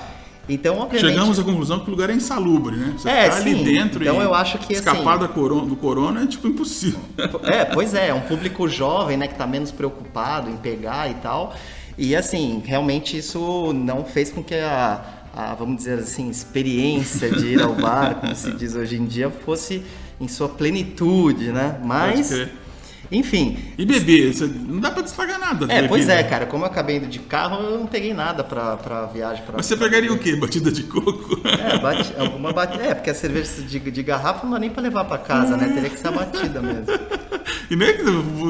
Então, 0.48 0.78
obviamente. 0.80 1.08
Chegamos 1.14 1.38
à 1.38 1.44
conclusão 1.44 1.78
que 1.78 1.86
o 1.86 1.90
lugar 1.92 2.10
é 2.10 2.14
insalubre, 2.14 2.74
né? 2.74 2.94
Você 2.98 3.08
É, 3.08 3.22
ficar 3.30 3.36
ali 3.36 3.54
sim. 3.54 3.62
dentro 3.62 4.02
Então 4.02 4.20
e 4.20 4.24
eu 4.24 4.34
acho 4.34 4.58
que, 4.58 4.72
escapar 4.72 5.10
assim- 5.14 5.20
da 5.20 5.28
corona, 5.28 5.66
do 5.66 5.76
corona 5.76 6.24
é 6.24 6.26
tipo 6.26 6.48
impossível. 6.48 6.98
É, 7.44 7.64
pois 7.64 7.94
é, 7.94 8.08
é 8.08 8.14
um 8.14 8.22
público 8.22 8.66
jovem, 8.68 9.16
né, 9.16 9.28
que 9.28 9.36
tá 9.36 9.46
menos 9.46 9.70
preocupado 9.70 10.50
em 10.50 10.56
pegar 10.56 11.08
e 11.08 11.14
tal. 11.14 11.54
E 11.96 12.16
assim, 12.16 12.60
realmente 12.66 13.16
isso 13.16 13.72
não 13.72 14.04
fez 14.04 14.32
com 14.32 14.42
que 14.42 14.56
a, 14.56 15.00
a, 15.36 15.54
vamos 15.54 15.76
dizer 15.76 16.00
assim, 16.00 16.28
experiência 16.28 17.30
de 17.30 17.46
ir 17.54 17.62
ao 17.62 17.74
bar, 17.74 18.16
como 18.16 18.34
se 18.34 18.50
diz 18.50 18.74
hoje 18.74 18.96
em 18.96 19.04
dia, 19.06 19.30
fosse 19.30 19.84
em 20.20 20.26
sua 20.26 20.48
plenitude, 20.48 21.52
né? 21.52 21.78
Mas. 21.84 22.32
Enfim. 23.10 23.56
E 23.76 23.84
beber, 23.84 24.32
você- 24.32 24.46
não 24.46 24.80
dá 24.80 24.90
pra 24.90 25.02
destragar 25.02 25.38
nada. 25.38 25.66
É, 25.72 25.86
pois 25.88 26.08
é, 26.08 26.22
cara, 26.22 26.46
como 26.46 26.64
eu 26.64 26.68
acabei 26.68 26.96
indo 26.96 27.06
de 27.06 27.18
carro, 27.18 27.62
eu 27.62 27.78
não 27.78 27.86
peguei 27.86 28.14
nada 28.14 28.44
pra, 28.44 28.76
pra 28.76 29.06
viagem. 29.06 29.44
Pra, 29.44 29.54
Mas 29.56 29.66
você 29.66 29.76
pegaria 29.76 30.12
o 30.12 30.18
quê? 30.18 30.36
Batida 30.36 30.70
de 30.70 30.84
coco? 30.84 31.40
É, 31.46 31.78
bate, 31.78 32.12
alguma 32.18 32.52
batida. 32.52 32.84
É, 32.84 32.94
porque 32.94 33.10
a 33.10 33.14
cerveja 33.14 33.62
de, 33.62 33.78
de 33.78 34.02
garrafa 34.02 34.44
não 34.44 34.52
dá 34.52 34.58
nem 34.58 34.70
pra 34.70 34.82
levar 34.82 35.04
pra 35.04 35.18
casa, 35.18 35.56
né? 35.56 35.68
Teria 35.68 35.90
que 35.90 35.98
ser 35.98 36.08
a 36.08 36.12
batida 36.12 36.60
mesmo. 36.60 36.86
E 37.68 37.76
nem 37.76 37.88
é 37.88 37.92
que 37.92 38.04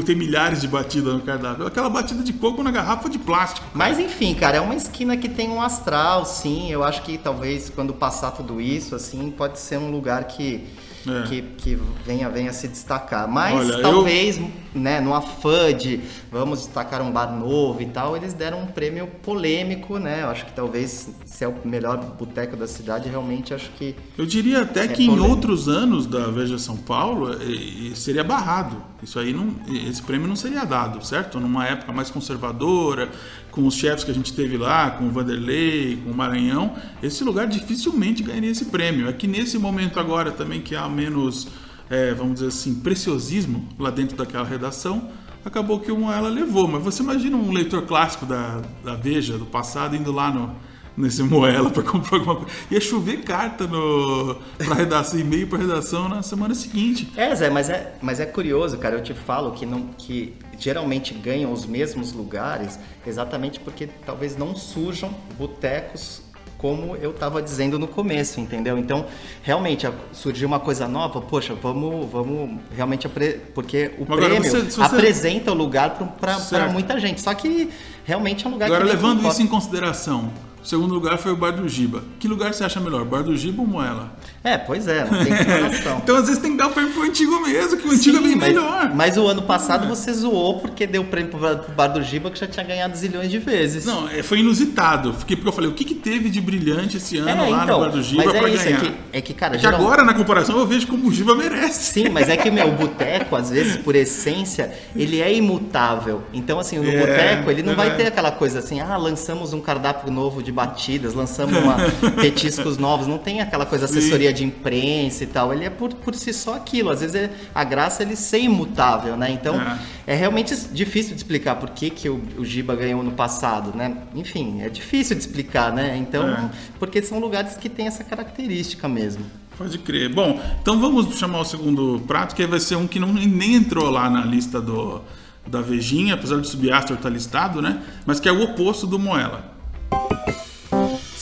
tem 0.05 0.17
milhares 0.17 0.62
de 0.62 0.69
batidas 0.69 1.12
no 1.12 1.21
cardápio. 1.21 1.67
Aquela 1.67 1.90
batida 1.90 2.23
de 2.23 2.33
coco 2.33 2.62
na 2.62 2.71
garrafa 2.71 3.07
de 3.09 3.19
plástico. 3.19 3.67
Mas 3.75 3.99
enfim, 3.99 4.33
cara, 4.35 4.57
é 4.57 4.61
uma 4.62 4.75
esquina 4.75 5.14
que 5.14 5.29
tem 5.29 5.50
um 5.50 5.61
astral, 5.61 6.25
sim. 6.25 6.71
Eu 6.73 6.83
acho 6.83 7.02
que 7.02 7.19
talvez 7.19 7.69
quando 7.69 7.93
passar 7.93 8.31
tudo 8.31 8.62
isso, 8.62 8.95
assim, 8.95 9.31
pode 9.31 9.59
ser 9.59 9.76
um 9.79 9.90
lugar 9.90 10.25
que, 10.25 10.64
É. 11.09 11.23
que, 11.28 11.42
que 11.57 11.78
venha, 12.04 12.28
venha 12.28 12.52
se 12.52 12.69
destacar. 12.69 13.26
Mas 13.28 13.54
Olha, 13.59 13.73
eu- 13.75 13.83
talvez, 13.83 14.40
né, 14.75 15.00
no 15.00 15.14
afã 15.14 15.73
de 15.75 16.00
vamos 16.30 16.59
destacar 16.61 17.00
um 17.00 17.11
bar 17.11 17.33
novo 17.35 17.80
e 17.80 17.87
tal, 17.87 18.16
eles 18.16 18.33
deram 18.35 18.61
um 18.62 18.66
prêmio 18.66 19.07
polêmico, 19.23 19.99
né? 19.99 20.23
Eu 20.23 20.28
acho 20.28 20.45
que 20.47 20.52
talvez 20.52 21.09
se 21.25 21.45
é 21.45 21.49
o 21.49 21.54
melhor 21.64 21.97
boteco 22.19 22.57
da 22.57 22.66
cidade, 22.66 23.09
realmente 23.09 23.54
acho 23.54 23.71
que. 23.78 23.97
Eu 24.19 24.26
diria 24.26 24.62
até 24.62 24.87
que 24.88 25.02
em 25.04 25.07
polêmico. 25.07 25.30
outros 25.30 25.69
anos 25.69 26.07
da 26.07 26.26
Veja 26.26 26.59
São 26.59 26.76
Paulo 26.76 27.33
eh, 27.33 27.95
seria 27.95 28.23
barrado. 28.23 28.76
Isso 29.02 29.19
aí 29.19 29.33
não, 29.33 29.54
esse 29.88 30.02
prêmio 30.02 30.28
não 30.28 30.37
seria 30.37 30.64
dado, 30.66 31.02
certo? 31.04 31.40
Numa 31.40 31.66
época 31.66 31.90
mais 31.92 32.11
conservadora, 32.11 33.09
com 33.50 33.66
os 33.66 33.75
chefes 33.75 34.04
que 34.04 34.11
a 34.11 34.14
gente 34.14 34.33
teve 34.33 34.57
lá, 34.57 34.90
com 34.90 35.07
o 35.07 35.11
Vanderlei, 35.11 35.97
com 36.04 36.11
o 36.11 36.14
Maranhão, 36.14 36.75
esse 37.02 37.25
lugar 37.25 37.47
dificilmente 37.47 38.23
ganharia 38.23 38.50
esse 38.50 38.66
prêmio. 38.66 39.09
É 39.09 39.12
que 39.12 39.26
nesse 39.26 39.59
momento 39.59 39.99
agora 39.99 40.30
também 40.30 40.61
que 40.61 40.76
há 40.76 40.88
menos, 40.88 41.49
eh, 41.89 42.15
vamos 42.15 42.34
dizer 42.34 42.49
assim, 42.49 42.75
preciosismo 42.75 43.69
lá 43.78 43.91
dentro 43.91 44.17
daquela 44.17 44.45
redação, 44.45 45.10
acabou 45.45 45.80
que 45.80 45.91
uma 45.91 46.15
ela 46.15 46.28
levou. 46.28 46.69
Mas 46.69 46.82
você 46.82 47.02
imagina 47.02 47.36
um 47.36 47.52
leitor 47.52 47.82
clássico 47.82 48.26
da, 48.26 48.60
da 48.84 48.95
Veja 48.95 49.36
do 49.36 49.47
passado 49.47 49.97
indo 49.97 50.13
lá 50.13 50.30
no 50.30 50.54
nesse 50.97 51.23
Moela 51.23 51.71
para 51.71 51.82
comprar 51.82 52.19
alguma 52.19 52.36
coisa. 52.36 52.52
Ia 52.71 52.80
chover 52.80 53.23
carta 53.23 53.67
no 53.67 54.36
para 54.58 54.75
redação, 54.75 55.19
e-mail 55.19 55.47
para 55.47 55.58
redação 55.58 56.08
na 56.08 56.23
semana 56.23 56.54
seguinte. 56.54 57.10
É, 57.17 57.34
Zé, 57.34 57.50
mas 57.50 57.69
é, 57.71 57.95
mas 58.02 58.21
é 58.21 58.26
curioso, 58.26 58.76
cara. 58.78 58.97
Eu 58.97 59.02
te 59.02 59.15
falo 59.15 59.52
que, 59.52 59.65
não, 59.65 59.89
que 59.97 60.34
geralmente 60.60 61.14
ganham 61.14 61.52
os 61.52 61.66
mesmos 61.66 62.12
lugares 62.12 62.78
exatamente 63.06 63.58
porque 63.58 63.88
talvez 64.06 64.36
não 64.36 64.54
surjam 64.54 65.10
botecos 65.38 66.23
como 66.58 66.94
eu 66.96 67.10
estava 67.12 67.40
dizendo 67.40 67.78
no 67.78 67.88
começo, 67.88 68.38
entendeu? 68.38 68.76
Então, 68.76 69.06
realmente, 69.42 69.88
surgiu 70.12 70.46
uma 70.46 70.60
coisa 70.60 70.86
nova, 70.86 71.18
poxa, 71.23 71.54
vamos, 71.54 72.06
vamos 72.10 72.60
realmente... 72.76 73.08
Porque 73.54 73.92
o 73.99 74.02
Agora, 74.02 74.26
prêmio 74.28 74.42
você- 74.50 74.60
você- 74.70 74.82
apresenta 74.82 75.52
o 75.52 75.54
lugar 75.54 75.96
para 76.20 76.68
muita 76.68 77.00
gente. 77.00 77.18
Só 77.23 77.32
que 77.32 77.70
realmente 78.04 78.44
é 78.44 78.49
um 78.49 78.52
lugar 78.52 78.66
Agora, 78.66 78.80
que... 78.82 78.88
nem 78.88 78.94
levando 78.94 79.26
isso 79.26 79.40
em 79.40 79.46
consideração, 79.46 80.30
o 80.62 80.66
segundo 80.66 80.92
lugar 80.94 81.18
foi 81.18 81.32
o 81.32 81.36
Bar 81.36 81.52
do 81.52 81.68
Giba. 81.68 82.02
Que 82.18 82.28
lugar 82.28 82.52
você 82.54 82.64
acha 82.64 82.78
melhor, 82.80 83.04
Bar 83.04 83.23
do 83.23 83.36
Giba 83.36 83.62
ou 83.62 83.66
Moela? 83.68 84.12
É, 84.42 84.56
pois 84.56 84.88
é, 84.88 85.04
não 85.04 85.23
tem 85.25 85.36
comparação. 85.36 85.99
Então, 86.02 86.16
às 86.16 86.26
vezes, 86.26 86.40
tem 86.40 86.52
que 86.52 86.56
dar 86.58 86.68
o 86.68 86.70
prêmio 86.70 86.92
pro 86.92 87.02
antigo 87.02 87.40
mesmo, 87.42 87.76
que 87.76 87.86
o 87.86 87.90
antigo 87.92 88.16
é 88.16 88.20
bem 88.20 88.36
mas, 88.36 88.49
melhor. 88.49 88.90
mas 88.94 89.16
o 89.18 89.26
ano 89.26 89.42
passado 89.42 89.86
você 89.86 90.12
zoou 90.14 90.60
porque 90.60 90.86
deu 90.86 91.04
prêmio 91.04 91.30
pro 91.30 91.40
pro 91.58 91.73
Bar 91.75 91.88
do 91.88 92.02
Giba 92.02 92.30
que 92.30 92.38
já 92.38 92.46
tinha 92.46 92.64
ganhado 92.64 92.96
zilhões 92.96 93.30
de 93.30 93.38
vezes. 93.38 93.84
Não, 93.84 94.08
é, 94.08 94.23
foi 94.23 94.38
inusitado. 94.40 95.12
Fiquei, 95.12 95.36
porque 95.36 95.49
eu 95.49 95.52
falei, 95.52 95.70
o 95.70 95.75
que, 95.75 95.84
que 95.84 95.94
teve 95.94 96.30
de 96.30 96.40
brilhante 96.40 96.96
esse 96.96 97.18
ano 97.18 97.28
É, 97.28 97.34
lá 97.50 97.64
então, 97.64 97.78
no 97.78 97.84
Bar 97.86 97.90
do 97.92 98.02
Giba 98.02 98.25
mas 98.25 98.34
é 98.34 98.38
pra 98.38 98.49
isso, 98.49 98.62
é 98.62 98.73
ganhar? 98.73 98.80
que- 98.80 98.92
é 99.12 99.20
que, 99.20 99.34
cara, 99.34 99.54
É 99.54 99.56
que 99.58 99.62
geral- 99.62 99.80
agora, 99.80 100.04
na 100.04 100.14
comparação, 100.14 100.58
eu 100.58 100.66
vejo 100.66 100.86
como 100.86 101.08
o 101.08 101.12
Giba 101.12 101.34
merece. 101.34 101.92
Sim, 101.92 102.08
mas 102.08 102.28
é 102.28 102.36
que 102.36 102.50
meu, 102.50 102.68
o 102.68 102.73
boteco, 102.76 103.36
às 103.36 103.50
vezes, 103.50 103.76
por 103.76 103.94
essência, 103.94 104.73
ele 104.96 105.20
é 105.20 105.32
imutável. 105.34 106.23
Então, 106.32 106.58
assim, 106.58 106.78
no 106.78 106.88
É, 106.90 106.99
boteco, 107.00 107.50
ele 107.50 107.62
não 107.62 107.75
vai 107.76 107.88
é. 107.88 107.94
ter 107.94 108.06
aquela 108.06 108.30
coisa 108.32 108.58
assim, 108.60 108.80
ah, 108.80 108.96
lançamos 108.96 109.52
um 109.52 109.60
cardápio 109.60 110.10
novo 110.10 110.42
de 110.42 110.50
batidas, 110.52 111.15
lançamos 111.15 111.56
uma, 111.58 111.76
petiscos 112.21 112.78
novos. 112.78 113.06
Não 113.06 113.19
tem 113.19 113.41
aquela 113.41 113.67
coisa 113.67 113.84
assessoria 113.84 114.32
de 114.32 114.45
imprensa 114.45 115.25
e 115.25 115.26
tal. 115.26 115.52
Ele 115.52 115.65
é 115.65 115.71
por, 115.71 115.93
por 115.95 116.15
si 116.15 116.32
só 116.32 116.54
aquilo. 116.54 116.91
Às 116.91 117.00
vezes, 117.00 117.15
é, 117.17 117.30
a 117.54 117.65
graça 117.65 118.02
é 118.02 118.06
ele 118.06 118.17
ser 118.17 118.41
imutável, 118.41 119.17
né? 119.17 119.30
Então, 119.30 119.54
É. 119.60 119.78
é, 120.08 120.15
realmente 120.15 120.54
difícil 120.73 121.13
de 121.13 121.19
explicar 121.19 121.56
por 121.56 121.71
que, 121.71 121.91
que 121.91 122.08
o, 122.08 122.21
o 122.39 122.45
Giba 122.45 122.75
ganhou 122.75 123.02
no 123.02 123.13
passado, 123.13 123.76
né? 123.76 123.97
Enfim, 124.15 124.60
é 124.63 124.69
difícil 124.69 125.15
de 125.17 125.23
explicar, 125.23 125.73
né? 125.73 125.97
Então, 125.97 126.28
É. 126.28 126.50
porque 126.78 127.02
são 127.02 127.19
lugares 127.19 127.56
que 127.56 127.69
têm 127.69 127.86
essa 127.86 128.04
característica 128.04 128.89
mesmo. 128.89 129.25
Pode 129.56 129.76
crer. 129.78 130.08
Bom, 130.08 130.41
então 130.63 130.80
vamos 130.80 131.19
chamar 131.19 131.41
o 131.41 131.45
segundo 131.45 132.00
prato, 132.06 132.34
que 132.34 132.47
vai 132.47 132.58
ser 132.58 132.76
um 132.76 132.86
que 132.86 132.99
não, 132.99 133.13
nem 133.13 133.56
entrou 133.56 133.91
lá 133.91 134.08
na 134.08 134.25
lista 134.25 134.58
do, 134.58 135.02
da 135.47 135.60
Vejinha, 135.60 136.15
apesar 136.15 136.36
do 136.36 136.47
Subastor 136.47 136.97
estar 136.97 137.10
listado, 137.10 137.60
né? 137.60 137.82
Mas 138.06 138.19
que 138.19 138.26
é 138.28 138.32
o 138.32 138.43
oposto 138.43 138.86
do 138.86 138.99
Moela. 138.99 139.50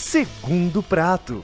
Segundo 0.09 0.83
prato. 0.83 1.42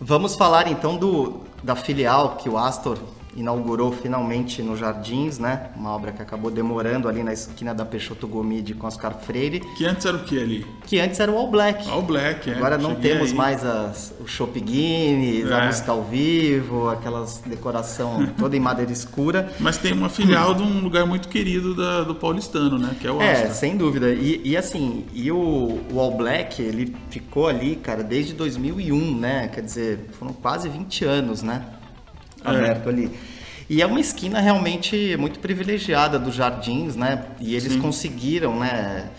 Vamos 0.00 0.34
falar 0.34 0.66
então 0.66 0.96
do, 0.96 1.42
da 1.62 1.76
filial 1.76 2.34
que 2.34 2.48
o 2.48 2.58
Astor 2.58 2.98
inaugurou 3.36 3.90
finalmente 3.92 4.62
no 4.62 4.76
Jardins, 4.76 5.38
né? 5.38 5.70
Uma 5.76 5.90
obra 5.90 6.12
que 6.12 6.22
acabou 6.22 6.50
demorando 6.50 7.08
ali 7.08 7.22
na 7.22 7.32
esquina 7.32 7.74
da 7.74 7.84
Peixoto 7.84 8.26
Gomide 8.28 8.74
com 8.74 8.86
Oscar 8.86 9.14
Freire, 9.18 9.60
Que 9.76 9.84
antes 9.86 10.06
era 10.06 10.16
o 10.16 10.24
que 10.24 10.38
ali? 10.40 10.66
que 10.86 10.98
antes 11.00 11.18
era 11.20 11.30
o 11.32 11.36
All 11.36 11.50
Black. 11.50 11.88
All 11.88 12.02
Black, 12.02 12.50
é. 12.50 12.54
Agora 12.54 12.78
não 12.78 12.94
temos 12.94 13.30
aí. 13.30 13.36
mais 13.36 13.64
as, 13.64 14.14
o 14.20 14.26
Chopp 14.26 14.58
Guinness, 14.60 15.50
a 15.50 15.64
É. 15.64 15.66
música 15.66 15.92
ao 15.92 16.02
vivo, 16.04 16.88
aquelas 16.88 17.38
decoração 17.46 18.26
toda 18.38 18.56
em 18.56 18.60
madeira 18.60 18.92
escura. 18.92 19.50
Mas 19.58 19.78
tem 19.78 19.92
uma 19.92 20.08
filial 20.08 20.54
de 20.54 20.62
um 20.62 20.80
lugar 20.80 21.06
muito 21.06 21.28
querido 21.28 21.74
da- 21.74 22.02
do 22.02 22.14
paulistano, 22.14 22.78
né? 22.78 22.94
Que 23.00 23.06
é 23.06 23.10
o 23.12 23.20
É, 23.20 23.32
Astor. 23.32 23.50
sem 23.52 23.76
dúvida. 23.76 24.10
E, 24.12 24.40
e 24.44 24.56
assim, 24.56 25.04
e 25.12 25.30
o, 25.32 25.80
o 25.92 25.98
All 26.00 26.16
Black, 26.16 26.62
ele 26.62 26.94
ficou 27.10 27.48
ali, 27.48 27.76
cara, 27.76 28.02
desde 28.02 28.32
2001, 28.34 29.18
né? 29.18 29.48
Quer 29.48 29.62
dizer, 29.62 30.06
foram 30.18 30.32
quase 30.32 30.68
20 30.68 31.04
anos, 31.04 31.42
né? 31.42 31.62
Aberto 32.44 32.88
ali. 32.88 33.10
E 33.68 33.80
é 33.80 33.86
uma 33.86 34.00
esquina 34.00 34.40
realmente 34.40 35.16
muito 35.16 35.38
privilegiada 35.38 36.18
dos 36.18 36.34
jardins, 36.34 36.96
né? 36.96 37.24
E 37.40 37.54
eles 37.54 37.72
Sim. 37.72 37.80
conseguiram, 37.80 38.58
né? 38.58 39.10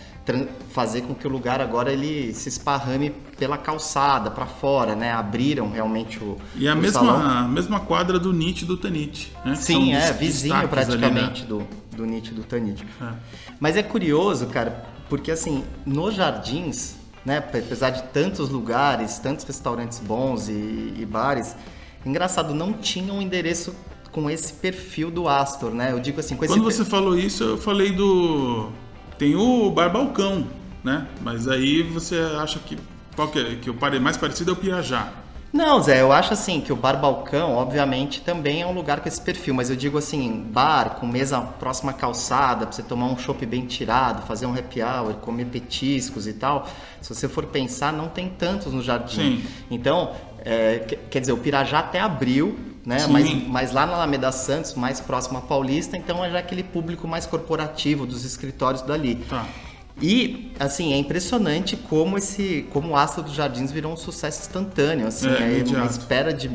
fazer 0.70 1.02
com 1.02 1.14
que 1.14 1.26
o 1.26 1.30
lugar 1.30 1.60
agora 1.60 1.92
ele 1.92 2.34
se 2.34 2.48
esparrame 2.48 3.10
pela 3.38 3.56
calçada 3.56 4.30
para 4.30 4.44
fora, 4.44 4.96
né? 4.96 5.12
Abriram 5.12 5.70
realmente 5.70 6.18
o 6.18 6.36
E 6.56 6.66
a 6.68 6.74
o 6.74 6.76
mesma, 6.76 7.00
salão. 7.00 7.22
a 7.22 7.42
mesma 7.46 7.80
quadra 7.80 8.18
do 8.18 8.32
Nietzsche 8.32 8.64
e 8.64 8.66
do 8.66 8.76
Tanit, 8.76 9.32
né? 9.44 9.54
Sim, 9.54 9.92
são 9.92 10.00
é, 10.00 10.12
vizinho 10.12 10.54
destaques 10.54 10.88
ali, 10.88 10.96
né? 10.96 11.08
praticamente 11.08 11.44
do, 11.44 11.62
do 11.94 12.04
Nietzsche 12.04 12.32
e 12.32 12.34
do 12.34 12.42
Tanit. 12.42 12.84
É. 13.00 13.12
Mas 13.60 13.76
é 13.76 13.82
curioso, 13.82 14.46
cara, 14.46 14.84
porque 15.08 15.30
assim, 15.30 15.64
nos 15.84 16.14
jardins, 16.14 16.96
né, 17.24 17.38
apesar 17.38 17.90
de 17.90 18.02
tantos 18.04 18.48
lugares, 18.48 19.18
tantos 19.18 19.44
restaurantes 19.44 20.00
bons 20.00 20.48
e, 20.48 20.94
e 20.98 21.06
bares, 21.08 21.54
engraçado, 22.08 22.54
não 22.54 22.72
tinha 22.72 23.12
um 23.12 23.20
endereço 23.20 23.74
com 24.12 24.30
esse 24.30 24.52
perfil 24.54 25.10
do 25.10 25.28
Astor, 25.28 25.72
né? 25.72 25.92
Eu 25.92 26.00
digo 26.00 26.20
assim, 26.20 26.36
com 26.36 26.44
esse 26.44 26.54
Quando 26.54 26.64
per- 26.64 26.72
você 26.72 26.84
falou 26.84 27.18
isso, 27.18 27.44
eu 27.44 27.58
falei 27.58 27.92
do. 27.92 28.70
Tem 29.18 29.34
o 29.34 29.70
Bar 29.70 29.90
Balcão, 29.90 30.46
né? 30.82 31.06
Mas 31.22 31.48
aí 31.48 31.82
você 31.82 32.16
acha 32.38 32.58
que 32.58 32.78
Qual 33.14 33.28
que 33.28 33.38
é? 33.38 33.54
Que 33.56 33.70
o 33.70 33.76
mais 34.00 34.16
parecido 34.18 34.50
é 34.50 34.52
o 34.52 34.56
Piajá. 34.56 35.10
Não, 35.52 35.80
Zé, 35.80 36.02
eu 36.02 36.12
acho 36.12 36.34
assim 36.34 36.60
que 36.60 36.70
o 36.70 36.76
Bar 36.76 37.00
Balcão, 37.00 37.54
obviamente, 37.54 38.20
também 38.20 38.60
é 38.60 38.66
um 38.66 38.72
lugar 38.72 39.00
com 39.00 39.08
esse 39.08 39.20
perfil, 39.20 39.54
mas 39.54 39.70
eu 39.70 39.76
digo 39.76 39.96
assim, 39.96 40.44
bar 40.50 40.96
com 41.00 41.06
mesa 41.06 41.40
próxima 41.40 41.92
à 41.92 41.94
calçada, 41.94 42.66
pra 42.66 42.72
você 42.76 42.82
tomar 42.82 43.06
um 43.06 43.16
chopp 43.16 43.46
bem 43.46 43.64
tirado, 43.64 44.26
fazer 44.26 44.44
um 44.44 44.52
happy 44.52 44.82
hour, 44.82 45.14
comer 45.14 45.46
petiscos 45.46 46.26
e 46.26 46.34
tal. 46.34 46.68
Se 47.00 47.14
você 47.14 47.26
for 47.26 47.46
pensar, 47.46 47.90
não 47.90 48.08
tem 48.08 48.28
tantos 48.28 48.70
no 48.70 48.82
jardim. 48.82 49.38
Sim. 49.38 49.44
Então, 49.70 50.12
é, 50.46 50.78
que- 50.86 50.96
quer 51.10 51.20
dizer, 51.20 51.32
o 51.32 51.36
Pirajá 51.36 51.80
até 51.80 52.00
abriu, 52.00 52.56
né? 52.84 53.00
Sim. 53.00 53.12
Mas, 53.12 53.48
mas 53.48 53.72
lá 53.72 53.84
na 53.84 53.94
Alameda 53.94 54.30
Santos, 54.30 54.74
mais 54.74 55.00
próximo 55.00 55.36
à 55.38 55.40
Paulista, 55.42 55.96
então 55.96 56.24
é 56.24 56.30
já 56.30 56.38
aquele 56.38 56.62
público 56.62 57.06
mais 57.08 57.26
corporativo 57.26 58.06
dos 58.06 58.24
escritórios 58.24 58.80
dali. 58.82 59.16
Tá. 59.28 59.44
E, 60.00 60.52
assim, 60.60 60.92
é 60.92 60.96
impressionante 60.96 61.74
como 61.76 62.16
esse, 62.18 62.66
como 62.70 62.90
o 62.90 62.96
Astro 62.96 63.22
dos 63.22 63.32
Jardins 63.32 63.72
virou 63.72 63.92
um 63.92 63.96
sucesso 63.96 64.40
instantâneo, 64.42 65.06
assim, 65.06 65.26
É, 65.28 65.58
é, 65.60 65.64
uma 65.76 65.86
espera 65.86 66.32
de 66.32 66.50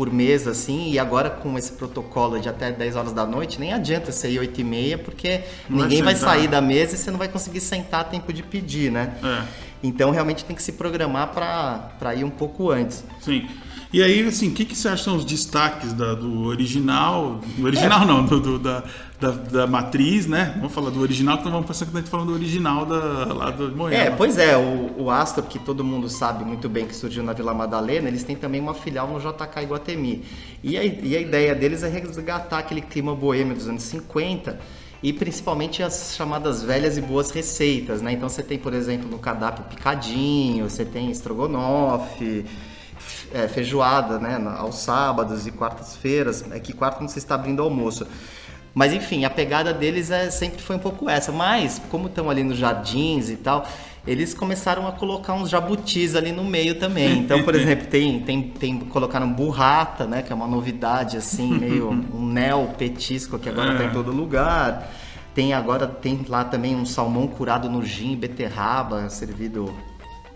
por 0.00 0.10
mês, 0.10 0.48
assim, 0.48 0.90
e 0.92 0.98
agora 0.98 1.28
com 1.28 1.58
esse 1.58 1.72
protocolo 1.72 2.40
de 2.40 2.48
até 2.48 2.72
10 2.72 2.96
horas 2.96 3.12
da 3.12 3.26
noite, 3.26 3.60
nem 3.60 3.74
adianta 3.74 4.10
ser 4.10 4.38
8 4.38 4.58
e 4.58 4.64
meia, 4.64 4.96
porque 4.96 5.42
Não 5.68 5.76
vai 5.76 5.88
ninguém 5.88 6.02
vai 6.02 6.14
sentar. 6.14 6.36
sair 6.36 6.48
da 6.48 6.58
mesa 6.62 6.94
e 6.94 6.98
você 6.98 7.10
não 7.10 7.18
vai 7.18 7.28
conseguir 7.28 7.60
sentar 7.60 8.00
a 8.00 8.04
tempo 8.04 8.32
de 8.32 8.42
pedir, 8.42 8.90
né? 8.90 9.12
É. 9.22 9.42
Então, 9.82 10.10
realmente 10.10 10.42
tem 10.42 10.56
que 10.56 10.62
se 10.62 10.72
programar 10.72 11.34
para 11.34 12.14
ir 12.14 12.24
um 12.24 12.30
pouco 12.30 12.70
antes. 12.70 13.04
Sim. 13.20 13.46
E 13.92 14.00
aí, 14.02 14.22
assim, 14.26 14.48
o 14.48 14.52
que, 14.52 14.64
que 14.64 14.76
você 14.76 14.86
acha 14.88 15.02
são 15.02 15.16
os 15.16 15.24
destaques 15.24 15.92
da- 15.92 16.14
do 16.14 16.44
original? 16.44 17.40
Do 17.58 17.64
original 17.66 18.06
não, 18.06 18.24
do, 18.24 18.38
do- 18.38 18.58
da, 18.58 18.84
da, 19.20 19.30
da 19.32 19.66
matriz, 19.66 20.26
né? 20.28 20.52
Vamos 20.56 20.72
falar 20.72 20.90
do 20.90 21.00
original, 21.00 21.38
então 21.40 21.50
vamos 21.50 21.66
pensar 21.66 21.86
que 21.86 21.96
a 21.96 21.98
gente 22.00 22.08
falando 22.08 22.28
do 22.28 22.34
original 22.34 22.86
da, 22.86 23.32
lá 23.34 23.50
do 23.50 23.74
Moema. 23.74 23.96
É, 24.00 24.10
pois 24.10 24.38
é, 24.38 24.56
o, 24.56 25.06
o 25.08 25.42
que 25.48 25.58
todo 25.58 25.82
mundo 25.82 26.08
sabe 26.08 26.44
muito 26.44 26.68
bem 26.68 26.86
que 26.86 26.94
surgiu 26.94 27.24
na 27.24 27.32
Vila 27.32 27.52
Madalena, 27.52 28.06
eles 28.06 28.22
têm 28.22 28.36
também 28.36 28.60
uma 28.60 28.74
filial 28.74 29.08
no 29.08 29.18
JK 29.18 29.62
Iguatemi. 29.64 30.22
E 30.62 30.78
a, 30.78 30.84
e 30.84 31.16
a 31.16 31.20
ideia 31.20 31.52
deles 31.52 31.82
é 31.82 31.88
resgatar 31.88 32.58
aquele 32.58 32.82
clima 32.82 33.12
boêmio 33.14 33.56
dos 33.56 33.66
anos 33.68 33.82
50 33.82 34.56
e 35.02 35.12
principalmente 35.12 35.82
as 35.82 36.14
chamadas 36.14 36.62
velhas 36.62 36.96
e 36.96 37.00
boas 37.00 37.30
receitas, 37.32 38.00
né? 38.02 38.12
Então 38.12 38.28
você 38.28 38.42
tem, 38.42 38.56
por 38.58 38.72
exemplo, 38.72 39.08
no 39.10 39.18
cardápio 39.18 39.64
picadinho, 39.64 40.68
você 40.70 40.84
tem 40.84 41.10
estrogonofe, 41.10 42.44
é, 43.32 43.48
feijoada, 43.48 44.18
né, 44.18 44.40
aos 44.58 44.76
sábados 44.76 45.46
e 45.46 45.50
quartas-feiras. 45.50 46.44
É 46.50 46.58
que 46.58 46.72
quarta 46.72 47.00
não 47.00 47.08
se 47.08 47.18
está 47.18 47.34
abrindo 47.34 47.62
almoço. 47.62 48.06
Mas 48.74 48.92
enfim, 48.92 49.24
a 49.24 49.30
pegada 49.30 49.72
deles 49.72 50.10
é, 50.10 50.30
sempre 50.30 50.62
foi 50.62 50.76
um 50.76 50.80
pouco 50.80 51.08
essa. 51.08 51.32
Mas, 51.32 51.80
como 51.90 52.06
estão 52.06 52.30
ali 52.30 52.44
nos 52.44 52.56
jardins 52.56 53.28
e 53.28 53.36
tal, 53.36 53.66
eles 54.06 54.32
começaram 54.32 54.86
a 54.86 54.92
colocar 54.92 55.34
uns 55.34 55.50
jabutis 55.50 56.14
ali 56.14 56.30
no 56.32 56.44
meio 56.44 56.76
também. 56.78 57.18
Então, 57.18 57.42
por 57.42 57.54
exemplo, 57.56 57.86
tem, 57.88 58.20
tem, 58.20 58.42
tem 58.42 58.78
colocaram 58.78 59.30
burrata, 59.32 60.06
né? 60.06 60.22
Que 60.22 60.32
é 60.32 60.36
uma 60.36 60.46
novidade, 60.46 61.16
assim, 61.16 61.50
meio 61.58 61.90
um 61.90 62.24
neo 62.26 62.68
petisco 62.78 63.38
que 63.38 63.48
agora 63.48 63.76
tá 63.76 63.84
em 63.84 63.88
É. 63.88 63.90
todo 63.90 64.12
lugar. 64.12 64.88
Tem 65.34 65.52
agora, 65.52 65.86
tem 65.86 66.24
lá 66.28 66.44
também 66.44 66.74
um 66.74 66.84
salmão 66.84 67.26
curado 67.26 67.68
no 67.68 67.84
gin, 67.84 68.16
beterraba, 68.16 69.08
servido 69.10 69.72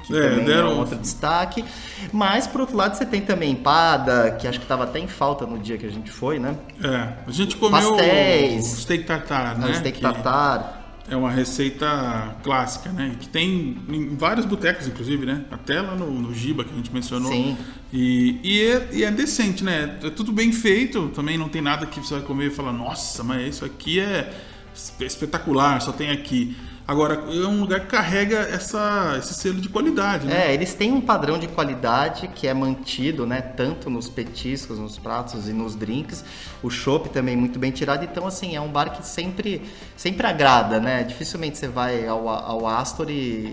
que 0.06 0.16
É, 0.16 0.28
também 0.28 0.44
deram- 0.44 0.70
é 0.70 0.74
um 0.74 0.78
outro 0.78 0.96
destaque. 0.98 1.64
Mas, 2.12 2.46
por 2.46 2.60
outro 2.60 2.76
lado, 2.76 2.96
você 2.96 3.06
tem 3.06 3.20
também 3.20 3.52
empada, 3.52 4.32
que 4.40 4.46
acho 4.46 4.58
que 4.58 4.64
estava 4.64 4.84
até 4.84 4.98
em 4.98 5.08
falta 5.08 5.46
no 5.46 5.58
dia 5.58 5.76
que 5.78 5.86
a 5.86 5.90
gente 5.90 6.10
foi, 6.10 6.38
né? 6.38 6.56
É, 6.82 7.12
a 7.26 7.30
gente 7.30 7.56
comeu 7.56 7.96
Pastéis. 7.96 8.72
o 8.72 8.80
steak 8.82 9.04
tartar, 9.04 9.58
né? 9.58 9.70
o 9.70 9.74
steak 9.74 10.00
tartar. 10.00 10.80
É 11.06 11.14
uma 11.14 11.30
receita 11.30 12.34
clássica, 12.42 12.88
né? 12.90 13.16
Que 13.20 13.28
tem 13.28 13.76
em 13.90 14.16
vários 14.16 14.46
botecos, 14.46 14.86
inclusive, 14.86 15.26
né? 15.26 15.42
Até 15.50 15.80
lá 15.82 15.94
no, 15.94 16.10
no 16.10 16.32
Giba, 16.32 16.64
que 16.64 16.72
a 16.72 16.76
gente 16.76 16.90
mencionou. 16.90 17.30
Sim. 17.30 17.58
E, 17.92 18.40
e, 18.42 18.62
é, 18.62 18.88
e 18.90 19.04
é 19.04 19.10
decente, 19.10 19.62
né? 19.62 19.98
É 20.02 20.08
tudo 20.08 20.32
bem 20.32 20.50
feito, 20.50 21.08
também 21.10 21.36
não 21.36 21.48
tem 21.50 21.60
nada 21.60 21.84
que 21.84 22.00
você 22.00 22.14
vai 22.14 22.22
comer 22.22 22.46
e 22.46 22.50
falar, 22.50 22.72
nossa, 22.72 23.22
mas 23.22 23.56
isso 23.56 23.64
aqui 23.66 24.00
é 24.00 24.32
espe- 24.74 25.04
espetacular, 25.04 25.80
só 25.82 25.92
tem 25.92 26.10
aqui. 26.10 26.56
Agora, 26.86 27.14
é 27.14 27.46
um 27.46 27.60
lugar 27.60 27.80
que 27.80 27.86
carrega 27.86 28.36
essa, 28.40 29.16
esse 29.18 29.32
selo 29.32 29.58
de 29.58 29.70
qualidade, 29.70 30.26
né? 30.26 30.50
É, 30.50 30.54
eles 30.54 30.74
têm 30.74 30.92
um 30.92 31.00
padrão 31.00 31.38
de 31.38 31.48
qualidade 31.48 32.28
que 32.28 32.46
é 32.46 32.52
mantido, 32.52 33.26
né? 33.26 33.40
Tanto 33.40 33.88
nos 33.88 34.08
petiscos, 34.10 34.78
nos 34.78 34.98
pratos 34.98 35.48
e 35.48 35.52
nos 35.54 35.74
drinks. 35.74 36.22
O 36.62 36.68
chopp 36.68 37.08
também 37.08 37.36
muito 37.36 37.58
bem 37.58 37.70
tirado. 37.70 38.04
Então, 38.04 38.26
assim, 38.26 38.54
é 38.54 38.60
um 38.60 38.68
bar 38.68 38.90
que 38.90 39.06
sempre, 39.06 39.62
sempre 39.96 40.26
agrada, 40.26 40.78
né? 40.78 41.02
Dificilmente 41.04 41.56
você 41.56 41.68
vai 41.68 42.06
ao, 42.06 42.28
ao 42.28 42.66
Astor 42.66 43.08
e, 43.08 43.12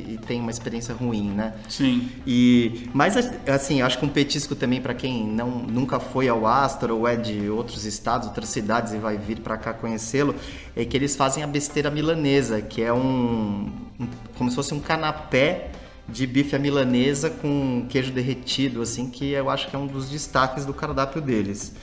e 0.10 0.20
tem 0.28 0.42
uma 0.42 0.52
experiência 0.52 0.94
ruim, 0.94 1.30
né? 1.30 1.54
Sim. 1.70 2.10
E, 2.28 2.90
mas 2.94 3.16
assim, 3.48 3.82
acho 3.82 3.98
que 3.98 4.06
um 4.06 4.10
petisco 4.10 4.56
também 4.56 4.82
para 4.82 4.94
quem 4.94 5.26
não, 5.26 5.50
nunca 5.50 6.02
foi 6.02 6.28
ao 6.28 6.46
Astor 6.46 6.92
ou 6.92 7.08
é 7.08 7.16
de 7.16 7.50
outros 7.50 7.86
estados, 7.86 8.28
outras 8.28 8.50
cidades 8.50 8.92
e 8.92 8.98
vai 8.98 9.18
vir 9.18 9.40
para 9.40 9.58
cá 9.58 9.74
conhecê-lo, 9.74 10.36
é 10.76 10.84
que 10.84 10.98
eles 10.98 11.16
fazem 11.16 11.44
a 11.44 11.48
besteira 11.48 11.90
milanesa, 11.90 12.62
que 12.62 12.82
é 12.82 12.92
um, 12.92 13.21
um- 13.22 14.08
como 14.38 14.50
se 14.50 14.56
fosse 14.56 14.74
um 14.74 14.80
canapé 14.80 15.72
de 16.10 16.26
bife 16.28 16.56
à 16.56 16.60
milanesa 16.60 17.30
com 17.30 17.86
queijo 17.90 18.12
derretido, 18.12 18.82
assim, 18.82 19.10
que 19.10 19.32
eu 19.32 19.50
acho 19.50 19.70
que 19.70 19.76
é 19.76 19.80
um 19.80 19.88
dos 19.88 20.10
destaques 20.10 20.66
do 20.66 20.74
cardápio 20.74 21.22
deles. 21.22 21.74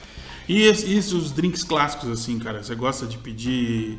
E, 0.48 0.62
es- 0.62 0.82
e 0.86 0.96
os 0.98 1.30
drinks 1.30 1.62
clássicos, 1.62 2.08
assim, 2.10 2.38
cara? 2.38 2.62
Você 2.62 2.74
gosta 2.74 3.06
de 3.06 3.18
pedir. 3.18 3.98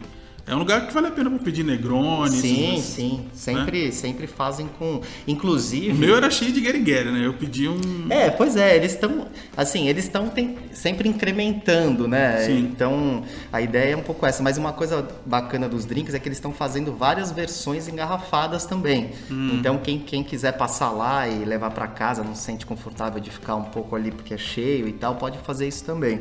É 0.49 0.55
um 0.55 0.59
lugar 0.59 0.87
que 0.87 0.93
vale 0.93 1.07
a 1.07 1.11
pena 1.11 1.29
pra 1.29 1.39
pedir 1.39 1.63
Negroni. 1.63 2.31
Sim, 2.37 2.73
esses- 2.75 2.85
sim, 2.85 3.25
sempre, 3.33 3.91
sempre 3.91 4.25
fazem 4.25 4.67
com, 4.79 4.99
inclusive. 5.27 5.91
O 5.91 5.95
meu 5.95 6.15
era 6.15 6.29
cheio 6.31 6.51
de 6.51 6.59
gueriguera, 6.59 7.11
né? 7.11 7.25
Eu 7.25 7.33
pedi 7.35 7.67
um. 7.69 7.79
É, 8.09 8.31
pois 8.31 8.55
é, 8.55 8.75
eles 8.75 8.93
estão, 8.93 9.27
assim, 9.55 9.87
eles 9.87 10.05
estão 10.05 10.31
sempre 10.73 11.07
incrementando, 11.07 12.07
né? 12.07 12.45
Sim. 12.45 12.57
Então, 12.59 13.23
a 13.53 13.61
ideia 13.61 13.93
é 13.93 13.95
um 13.95 14.01
pouco 14.01 14.25
essa. 14.25 14.41
Mas 14.41 14.57
uma 14.57 14.73
coisa 14.73 15.07
bacana 15.25 15.69
dos 15.69 15.85
drinks 15.85 16.13
é 16.15 16.19
que 16.19 16.27
eles 16.27 16.37
estão 16.39 16.51
fazendo 16.51 16.93
várias 16.93 17.31
versões 17.31 17.87
engarrafadas 17.87 18.65
também. 18.65 19.11
Hum. 19.29 19.51
Então, 19.53 19.77
quem, 19.77 19.99
quem 19.99 20.23
quiser 20.23 20.53
passar 20.53 20.89
lá 20.89 21.27
e 21.27 21.45
levar 21.45 21.69
para 21.71 21.87
casa, 21.87 22.23
não 22.23 22.33
se 22.33 22.41
sente 22.43 22.65
confortável 22.65 23.19
de 23.21 23.29
ficar 23.29 23.55
um 23.55 23.65
pouco 23.65 23.95
ali 23.95 24.09
porque 24.11 24.33
é 24.33 24.37
cheio 24.37 24.87
e 24.87 24.93
tal, 24.93 25.15
pode 25.15 25.37
fazer 25.39 25.67
isso 25.67 25.83
também. 25.83 26.17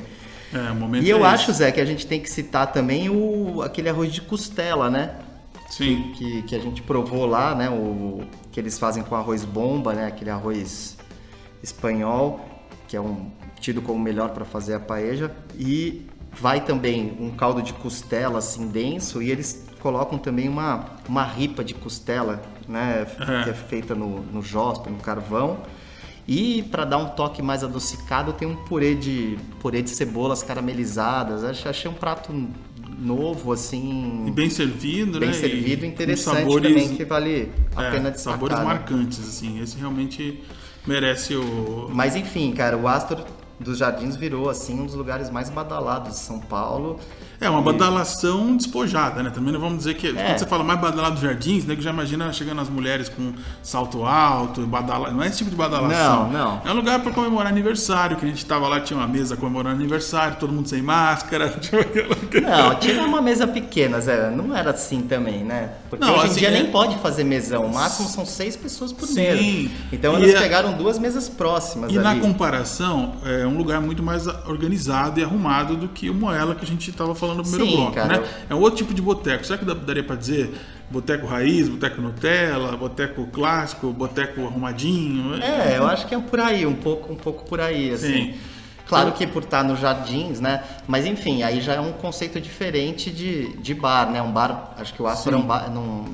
É, 0.53 0.73
momento 0.73 1.05
E 1.05 1.11
eu 1.11 1.25
é 1.25 1.29
acho. 1.29 1.53
Zé, 1.53 1.71
que 1.73 1.81
a 1.81 1.85
gente 1.85 2.07
tem 2.07 2.21
que 2.21 2.31
citar 2.31 2.73
também 2.73 3.09
o, 3.09 3.63
aquele 3.63 3.89
arroz 3.89 4.13
de 4.13 4.21
costela, 4.21 4.89
né? 4.91 5.17
Sim. 5.69 6.13
que, 6.17 6.43
que 6.43 6.57
a 6.57 6.59
gente 6.59 6.83
provou 6.83 7.27
lá, 7.27 7.55
né? 7.55 7.69
O 7.69 8.23
que 8.51 8.59
eles 8.59 8.79
fazem 8.79 9.03
com 9.03 9.15
arroz 9.15 9.45
bomba, 9.45 9.93
né? 9.93 10.07
Aquele 10.07 10.31
arroz 10.31 10.97
espanhol, 11.63 12.41
que 12.87 12.97
é 12.97 13.01
um 13.01 13.31
tido 13.61 13.83
como 13.83 13.99
melhor 13.99 14.31
para 14.31 14.45
fazer 14.45 14.75
a 14.75 14.81
paeja. 14.81 15.31
E 15.59 16.07
vai 16.33 16.65
também 16.65 17.17
um 17.21 17.31
caldo 17.31 17.63
de 17.63 17.73
costela 17.73 18.39
assim 18.39 18.69
denso 18.69 19.23
e 19.23 19.31
eles 19.31 19.67
colocam 19.81 20.19
também 20.19 20.49
uma, 20.49 20.87
uma 21.09 21.25
ripa 21.25 21.63
de 21.63 21.75
costela, 21.75 22.43
né? 22.67 23.07
É. 23.21 23.45
Que 23.45 23.51
é 23.51 23.55
feita 23.55 23.95
no, 23.95 24.21
no 24.23 24.43
jóspe, 24.43 24.91
no 24.91 24.99
carvão. 24.99 25.59
E 26.29 26.63
para 26.65 26.85
dar 26.85 26.99
um 26.99 27.09
toque 27.09 27.41
mais 27.41 27.65
adocicado, 27.65 28.35
tem 28.35 28.47
um 28.47 28.55
purê 28.55 28.95
de 28.95 29.39
purê 29.61 29.81
de 29.81 29.89
cebolas 29.89 30.43
caramelizadas. 30.43 31.43
Achei 31.43 31.91
um 31.91 31.95
prato 31.95 32.31
novo 32.99 33.51
assim, 33.51 34.25
E 34.27 34.31
bem 34.31 34.51
servido, 34.51 35.19
bem 35.19 35.31
né? 35.31 35.35
servido, 35.35 35.87
E 35.87 35.89
interessante 35.89 36.41
sabores, 36.41 36.69
também, 36.69 36.97
que 36.97 37.05
vale 37.05 37.51
a 37.75 37.85
é, 37.85 37.91
pena 37.91 38.11
destacar. 38.11 38.35
Sabores 38.39 38.59
né? 38.59 38.65
marcantes, 38.65 39.21
assim. 39.21 39.59
Esse 39.63 39.79
realmente 39.79 40.43
merece 40.87 41.35
o. 41.35 41.89
Mas 41.95 42.15
enfim, 42.15 42.53
cara, 42.53 42.77
o 42.77 42.87
Astor 42.87 43.25
dos 43.59 43.79
Jardins 43.79 44.15
virou 44.15 44.51
assim 44.51 44.79
um 44.81 44.85
dos 44.85 44.95
lugares 44.95 45.31
mais 45.31 45.49
badalados 45.49 46.11
de 46.11 46.19
São 46.19 46.41
Paulo. 46.41 47.01
É 47.41 47.49
uma 47.49 47.63
badalação 47.63 48.57
despojada, 48.57 49.23
né? 49.23 49.31
Também 49.31 49.53
não 49.53 49.61
vamos 49.61 49.79
dizer 49.79 49.95
que. 49.95 50.13
Quando 50.13 50.39
você 50.39 50.47
fala 50.47 50.65
mais 50.65 50.81
badalado 50.81 51.15
dos 51.15 51.23
jardins, 51.23 51.65
né? 51.65 51.77
Que 51.77 51.83
já 51.83 51.91
imagina 51.91 52.33
chegando 52.33 52.61
as 52.61 52.69
mulheres 52.69 53.09
com 53.09 53.33
salto 53.63 54.05
alto, 54.05 54.67
badala... 54.67 55.11
não 55.13 55.23
é 55.23 55.29
esse 55.29 55.39
tipo 55.39 55.51
de 55.51 55.57
badalação. 55.57 56.31
Não, 56.31 56.59
não. 56.59 56.63
É 56.65 56.73
um 56.73 56.75
lugar 56.77 56.99
para 57.01 57.13
comemorar 57.13 57.53
aniversário, 57.53 58.17
que 58.17 58.25
a 58.27 58.29
gente 58.29 58.45
tava 58.45 58.67
lá, 58.67 58.81
tinha 58.81 58.99
uma 58.99 59.07
mesa 59.07 59.37
comemorando 59.37 59.77
aniversário, 59.77 60.37
todo 60.39 60.53
mundo 60.53 60.69
sem 60.69 60.83
máscara. 60.83 61.47
Aquela- 61.55 62.71
Não, 62.71 62.75
tinha 62.77 63.03
uma 63.05 63.23
mesa 63.23 63.47
pequena, 63.47 64.01
Zé. 64.01 64.31
Não 64.31 64.57
era 64.57 64.71
assim 64.71 65.03
também, 65.03 65.45
né? 65.45 65.71
Porque 65.89 66.05
Não, 66.05 66.15
hoje 66.15 66.23
em 66.23 66.31
assim, 66.31 66.39
dia 66.41 66.49
é- 66.49 66.53
nem 66.63 66.67
pode 66.73 66.97
fazer 66.99 67.23
mesão. 67.23 67.67
O 67.67 67.73
máximo 67.73 68.09
são 68.09 68.27
seis 68.27 68.57
pessoas 68.57 68.93
por 68.93 69.07
Sim. 69.07 69.15
mesa. 69.15 69.71
Então 69.93 70.19
E 70.19 70.23
eles 70.25 70.35
a- 70.35 70.41
pegaram 70.41 70.73
duas 70.73 70.99
mesas 70.99 71.29
próximas 71.29 71.93
E 71.93 71.99
na 71.99 72.11
ali. 72.11 72.21
comparação, 72.21 73.15
é 73.25 73.47
um 73.47 73.57
lugar 73.57 73.81
muito 73.81 74.03
mais 74.03 74.27
organizado 74.27 75.21
e 75.21 75.23
arrumado 75.25 75.77
do 75.77 75.87
que 75.89 76.11
o 76.11 76.15
Moela 76.15 76.55
que 76.57 76.65
a 76.65 76.67
gente 76.67 76.91
estava 76.91 77.15
falando 77.15 77.28
no 77.35 77.43
primeiro 77.43 77.67
Sim, 77.67 77.77
bloco, 77.77 77.93
cara. 77.93 78.21
né? 78.21 78.29
É 78.51 78.55
um 78.55 78.61
outro 78.61 78.79
tipo 78.79 78.95
de 78.95 79.03
boteco. 79.03 79.45
Será 79.45 79.59
que 79.59 79.65
daria 79.65 80.03
para 80.03 80.17
dizer 80.17 80.53
boteco 80.91 81.27
raiz, 81.27 81.69
boteco 81.69 82.01
Nutella, 82.01 82.77
boteco 82.77 83.27
clássico, 83.27 83.93
boteco 83.93 84.47
arrumadinho? 84.47 85.35
É, 85.43 85.79
eu 85.79 85.87
acho 85.87 86.07
que 86.07 86.15
é 86.15 86.19
por 86.19 86.41
aí, 86.41 86.67
um 86.67 86.75
pouco, 86.75 87.13
um 87.13 87.17
pouco 87.17 87.45
por 87.45 87.61
aí, 87.61 87.91
assim. 87.91 88.33
Sim. 88.33 88.35
Claro 88.87 89.13
que 89.13 89.27
por 89.27 89.43
estar 89.43 89.63
nos 89.63 89.79
jardins, 89.79 90.41
né? 90.41 90.65
Mas 90.87 91.05
enfim, 91.05 91.43
aí 91.43 91.61
já 91.61 91.75
é 91.75 91.81
um 91.81 91.93
conceito 91.93 92.41
diferente 92.41 93.11
de, 93.11 93.55
de 93.59 93.75
bar, 93.75 94.11
né? 94.11 94.23
Um 94.23 94.33
bar, 94.33 94.75
acho 94.79 94.95
que 94.95 95.03
o 95.03 95.07
Astor 95.07 95.35
é 95.35 95.37
um 95.37 95.43
bar, 95.43 95.71
não, 95.71 96.07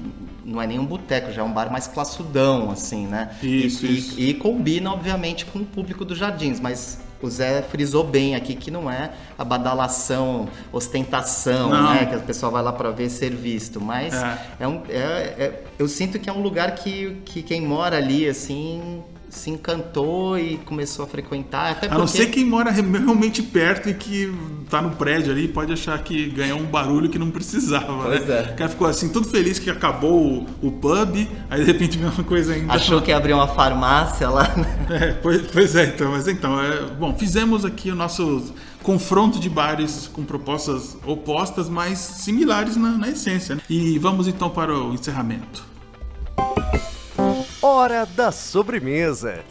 não 0.44 0.60
é 0.60 0.66
nem 0.66 0.78
um 0.78 0.84
boteco, 0.84 1.32
já 1.32 1.40
é 1.42 1.44
um 1.44 1.52
bar 1.52 1.70
mais 1.72 1.86
classudão, 1.86 2.70
assim, 2.70 3.06
né? 3.06 3.30
Isso, 3.42 3.86
e, 3.86 3.98
isso. 3.98 4.20
E, 4.20 4.30
e 4.30 4.34
combina, 4.34 4.92
obviamente, 4.92 5.44
com 5.46 5.60
o 5.60 5.64
público 5.64 6.04
dos 6.04 6.18
jardins, 6.18 6.60
mas 6.60 6.98
o 7.22 7.30
Zé 7.30 7.62
frisou 7.62 8.04
bem 8.04 8.34
aqui 8.34 8.54
que 8.54 8.70
não 8.70 8.90
é 8.90 9.10
a 9.38 9.44
badalação, 9.44 10.46
ostentação, 10.70 11.70
Não. 11.70 11.94
né? 11.94 12.04
Que 12.06 12.14
a 12.16 12.18
pessoa 12.18 12.52
vai 12.52 12.62
lá 12.62 12.72
para 12.72 12.90
ver 12.90 13.08
ser 13.08 13.30
visto. 13.34 13.80
Mas 13.80 14.12
É. 14.12 14.38
é. 14.60 14.68
um, 14.68 14.82
é- 14.88 14.92
é- 15.38 15.62
eu 15.78 15.88
sinto 15.88 16.18
que 16.18 16.28
é 16.28 16.32
um 16.32 16.42
lugar 16.42 16.74
que, 16.74 17.16
que 17.24 17.42
quem 17.42 17.60
mora 17.62 17.96
ali, 17.96 18.28
assim, 18.28 19.02
se 19.36 19.50
encantou 19.50 20.38
e 20.38 20.56
começou 20.58 21.04
a 21.04 21.08
frequentar. 21.08 21.72
Até 21.72 21.86
A 21.86 21.90
não 21.90 22.00
porque- 22.06 22.18
ser 22.18 22.26
quem 22.26 22.44
mora 22.44 22.70
realmente 22.70 23.42
perto 23.42 23.88
e 23.88 23.94
que 23.94 24.32
tá 24.70 24.80
no 24.80 24.90
prédio 24.92 25.32
ali 25.32 25.48
pode 25.48 25.72
achar 25.72 25.98
que 26.02 26.26
ganhou 26.30 26.58
um 26.58 26.64
barulho 26.64 27.08
que 27.08 27.18
não 27.18 27.30
precisava, 27.30 28.04
Pois 28.04 28.26
né? 28.26 28.46
é. 28.48 28.52
O 28.52 28.56
cara 28.56 28.70
ficou 28.70 28.86
assim, 28.86 29.08
todo 29.08 29.26
feliz 29.28 29.58
que 29.58 29.68
acabou 29.70 30.46
o, 30.62 30.68
o 30.68 30.72
pub, 30.72 31.28
aí 31.50 31.60
de 31.60 31.66
repente 31.66 31.98
veio 31.98 32.10
uma 32.12 32.24
coisa 32.24 32.52
ainda. 32.54 32.72
achou 32.72 33.00
que 33.02 33.10
ia 33.10 33.16
abrir 33.16 33.32
uma 33.34 33.48
farmácia 33.48 34.28
lá, 34.28 34.44
né? 34.56 34.64
É, 34.94 35.12
pois, 35.12 35.42
pois 35.52 35.74
é, 35.76 35.86
então, 35.86 36.10
mas 36.12 36.28
então, 36.28 36.60
é, 36.62 36.82
bom, 36.98 37.14
fizemos 37.14 37.64
aqui 37.64 37.90
o 37.90 37.94
nosso 37.94 38.52
confronto 38.82 39.38
de 39.40 39.48
bares 39.48 40.08
com 40.12 40.22
propostas 40.24 40.96
opostas, 41.06 41.68
mas 41.68 41.98
similares 41.98 42.76
na, 42.76 42.90
na 42.90 43.08
essência. 43.08 43.54
né? 43.56 43.62
E 43.68 43.98
vamos 43.98 44.28
então 44.28 44.50
para 44.50 44.76
o 44.78 44.92
encerramento. 44.92 45.64
Hora 47.66 48.04
da 48.04 48.30
sobremesa. 48.30 49.42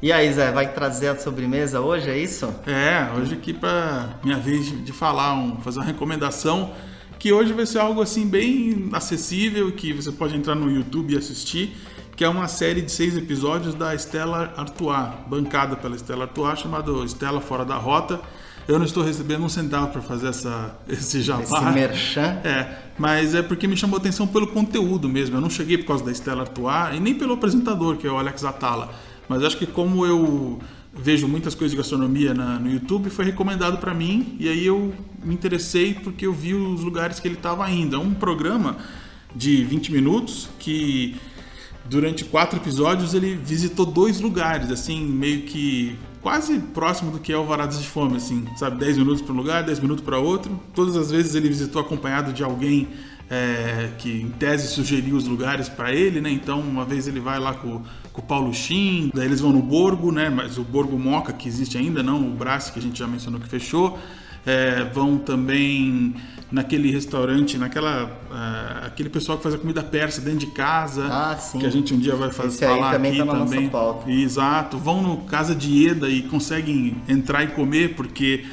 E 0.00 0.12
aí, 0.12 0.32
Zé, 0.32 0.52
vai 0.52 0.72
trazer 0.72 1.08
a 1.08 1.18
sobremesa 1.18 1.80
hoje, 1.80 2.08
é 2.08 2.16
isso? 2.16 2.46
É, 2.64 3.18
hoje 3.18 3.34
aqui 3.34 3.52
para 3.52 4.10
minha 4.22 4.38
vez 4.38 4.66
de, 4.84 4.92
falar, 4.92 5.34
um, 5.34 5.60
fazer 5.60 5.80
uma 5.80 5.84
recomendação 5.84 6.72
que 7.18 7.32
hoje 7.32 7.52
vai 7.52 7.66
ser 7.66 7.80
algo 7.80 8.00
assim 8.00 8.28
bem 8.28 8.90
acessível 8.92 9.72
que 9.72 9.92
você 9.92 10.12
pode 10.12 10.36
entrar 10.36 10.54
no 10.54 10.70
YouTube 10.70 11.14
e 11.14 11.18
assistir, 11.18 11.76
que 12.14 12.22
é 12.22 12.28
uma 12.28 12.46
série 12.46 12.80
de 12.80 12.92
seis 12.92 13.16
episódios 13.16 13.74
da 13.74 13.92
Stella 13.96 14.54
Artois, 14.56 15.08
bancada 15.26 15.74
pela 15.74 15.96
Stella 15.96 16.26
Artois, 16.26 16.60
chamado 16.60 17.04
Stella 17.08 17.40
Fora 17.40 17.64
da 17.64 17.74
Rota. 17.74 18.20
Eu 18.68 18.78
não 18.78 18.86
estou 18.86 19.02
recebendo 19.02 19.44
um 19.44 19.48
centavo 19.48 19.88
para 19.88 20.00
fazer 20.02 20.28
essa, 20.28 20.76
esse 20.88 21.20
jabá. 21.20 21.42
Esse 21.42 21.64
merchan. 21.74 22.40
É, 22.44 22.78
mas 22.98 23.34
é 23.34 23.42
porque 23.42 23.66
me 23.66 23.76
chamou 23.76 23.98
atenção 23.98 24.26
pelo 24.26 24.46
conteúdo 24.46 25.08
mesmo. 25.08 25.36
Eu 25.36 25.40
não 25.40 25.50
cheguei 25.50 25.78
por 25.78 25.86
causa 25.86 26.04
da 26.04 26.12
Stella 26.12 26.42
Artois 26.42 26.96
e 26.96 27.00
nem 27.00 27.14
pelo 27.14 27.34
apresentador, 27.34 27.96
que 27.96 28.06
é 28.06 28.10
o 28.10 28.18
Alex 28.18 28.44
Atala. 28.44 28.92
Mas 29.28 29.42
acho 29.42 29.56
que 29.56 29.66
como 29.66 30.04
eu 30.06 30.60
vejo 30.94 31.26
muitas 31.26 31.54
coisas 31.54 31.70
de 31.72 31.76
gastronomia 31.78 32.34
na- 32.34 32.58
no 32.58 32.70
YouTube, 32.70 33.08
foi 33.08 33.24
recomendado 33.24 33.78
para 33.78 33.94
mim 33.94 34.36
e 34.38 34.46
aí 34.48 34.66
eu 34.66 34.92
me 35.24 35.32
interessei 35.34 35.94
porque 35.94 36.26
eu 36.26 36.32
vi 36.34 36.52
os 36.54 36.82
lugares 36.82 37.18
que 37.18 37.26
ele 37.26 37.36
estava 37.36 37.68
indo. 37.70 37.96
É 37.96 37.98
um 37.98 38.12
programa 38.12 38.76
de 39.34 39.64
20 39.64 39.90
minutos 39.90 40.50
que 40.58 41.16
durante 41.88 42.24
quatro 42.24 42.58
episódios 42.58 43.14
ele 43.14 43.34
visitou 43.34 43.86
dois 43.86 44.20
lugares, 44.20 44.70
assim, 44.70 45.02
meio 45.04 45.42
que 45.42 45.96
quase 46.22 46.58
próximo 46.58 47.10
do 47.10 47.18
que 47.18 47.32
é 47.32 47.36
o 47.36 47.44
Varadas 47.44 47.80
de 47.80 47.88
Fome, 47.88 48.16
assim, 48.16 48.46
sabe? 48.56 48.78
10 48.78 48.98
minutos 48.98 49.20
para 49.20 49.32
um 49.32 49.36
lugar, 49.36 49.64
10 49.64 49.80
minutos 49.80 50.04
para 50.04 50.18
outro. 50.18 50.58
Todas 50.74 50.96
as 50.96 51.10
vezes 51.10 51.34
ele 51.34 51.48
visitou 51.48 51.82
acompanhado 51.82 52.32
de 52.32 52.44
alguém 52.44 52.88
é, 53.28 53.90
que, 53.98 54.22
em 54.22 54.28
tese, 54.28 54.68
sugeriu 54.68 55.16
os 55.16 55.26
lugares 55.26 55.68
para 55.68 55.92
ele, 55.92 56.20
né? 56.20 56.30
Então, 56.30 56.60
uma 56.60 56.84
vez 56.84 57.08
ele 57.08 57.18
vai 57.18 57.40
lá 57.40 57.54
com, 57.54 57.82
com 58.12 58.20
o 58.20 58.24
Paulo 58.24 58.54
Shin, 58.54 59.10
daí 59.12 59.26
eles 59.26 59.40
vão 59.40 59.52
no 59.52 59.62
Borgo, 59.62 60.12
né? 60.12 60.30
Mas 60.30 60.58
o 60.58 60.62
Borgo 60.62 60.98
Moca, 60.98 61.32
que 61.32 61.48
existe 61.48 61.76
ainda, 61.76 62.02
não 62.02 62.20
o 62.20 62.30
Brás, 62.30 62.70
que 62.70 62.78
a 62.78 62.82
gente 62.82 62.98
já 62.98 63.06
mencionou 63.08 63.40
que 63.40 63.48
fechou. 63.48 63.98
É, 64.44 64.84
vão 64.92 65.18
também 65.18 66.14
naquele 66.52 66.90
restaurante, 66.92 67.56
naquela 67.56 68.10
ah, 68.30 68.82
aquele 68.86 69.08
pessoal 69.08 69.38
que 69.38 69.42
faz 69.42 69.54
a 69.54 69.58
comida 69.58 69.82
persa 69.82 70.20
dentro 70.20 70.40
de 70.40 70.46
casa, 70.48 71.06
Ah, 71.10 71.36
sim. 71.36 71.58
que 71.58 71.66
a 71.66 71.70
gente 71.70 71.94
um 71.94 71.98
dia 71.98 72.14
vai 72.14 72.30
fazer 72.30 72.48
Esse 72.48 72.66
falar 72.66 72.92
também 72.92 73.20
aqui 73.20 73.30
tá 73.30 73.38
também. 73.38 73.70
Exato, 74.22 74.76
vão 74.78 75.02
no 75.02 75.16
Casa 75.22 75.54
de 75.54 75.88
Eda 75.88 76.08
e 76.08 76.22
conseguem 76.22 76.96
entrar 77.08 77.42
e 77.42 77.48
comer 77.48 77.94
porque 77.96 78.44